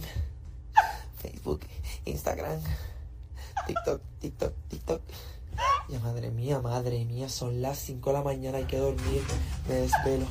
Facebook. 1.23 1.61
Instagram. 2.05 2.59
TikTok, 3.65 4.01
TikTok, 4.19 4.53
TikTok. 4.69 5.01
Ya 5.89 5.99
madre 6.01 6.29
mía, 6.29 6.59
madre 6.59 7.03
mía, 7.05 7.29
son 7.29 7.63
las 7.63 7.79
5 7.79 8.11
de 8.11 8.15
la 8.15 8.23
mañana, 8.23 8.59
hay 8.59 8.65
que 8.65 8.77
dormir, 8.77 9.23
me 9.67 9.73
desvelo. 9.73 10.27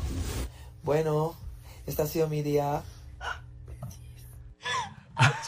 Bueno, 0.83 1.37
este 1.87 2.03
ha 2.03 2.07
sido 2.07 2.29
mi 2.29 2.43
día. 2.43 2.83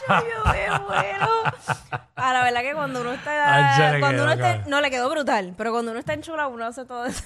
Yo 0.07 0.15
me 0.45 0.79
muero. 0.79 1.29
A 2.15 2.33
la 2.33 2.43
verdad 2.43 2.61
que 2.61 2.73
cuando 2.73 3.01
uno 3.01 3.11
está. 3.11 3.91
Ay, 3.93 3.99
cuando 3.99 4.23
uno 4.23 4.33
está 4.33 4.59
no 4.67 4.79
le 4.81 4.89
quedó 4.89 5.09
brutal, 5.09 5.53
pero 5.57 5.71
cuando 5.71 5.91
uno 5.91 5.99
está 5.99 6.13
en 6.13 6.21
chula, 6.21 6.47
uno 6.47 6.65
hace 6.65 6.85
todo 6.85 7.05
eso. 7.05 7.23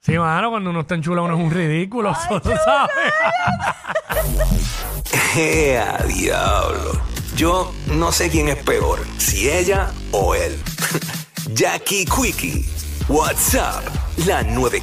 Sí, 0.00 0.18
mano, 0.18 0.50
cuando 0.50 0.70
uno 0.70 0.80
está 0.80 0.94
en 0.94 1.02
chula 1.02 1.22
uno 1.22 1.34
es 1.34 1.40
un 1.40 1.50
ridículo, 1.50 2.16
¿tú 2.42 2.50
sabes? 2.64 3.12
¡Ea, 5.36 5.98
diablo! 6.08 7.00
Yo 7.36 7.72
no 7.86 8.10
sé 8.10 8.30
quién 8.30 8.48
es 8.48 8.56
peor, 8.56 8.98
si 9.18 9.48
ella 9.48 9.90
o 10.10 10.34
él. 10.34 10.60
Jackie 11.52 12.06
Quickie, 12.06 12.66
WhatsApp, 13.08 13.84
la 14.26 14.42
94. 14.42 14.82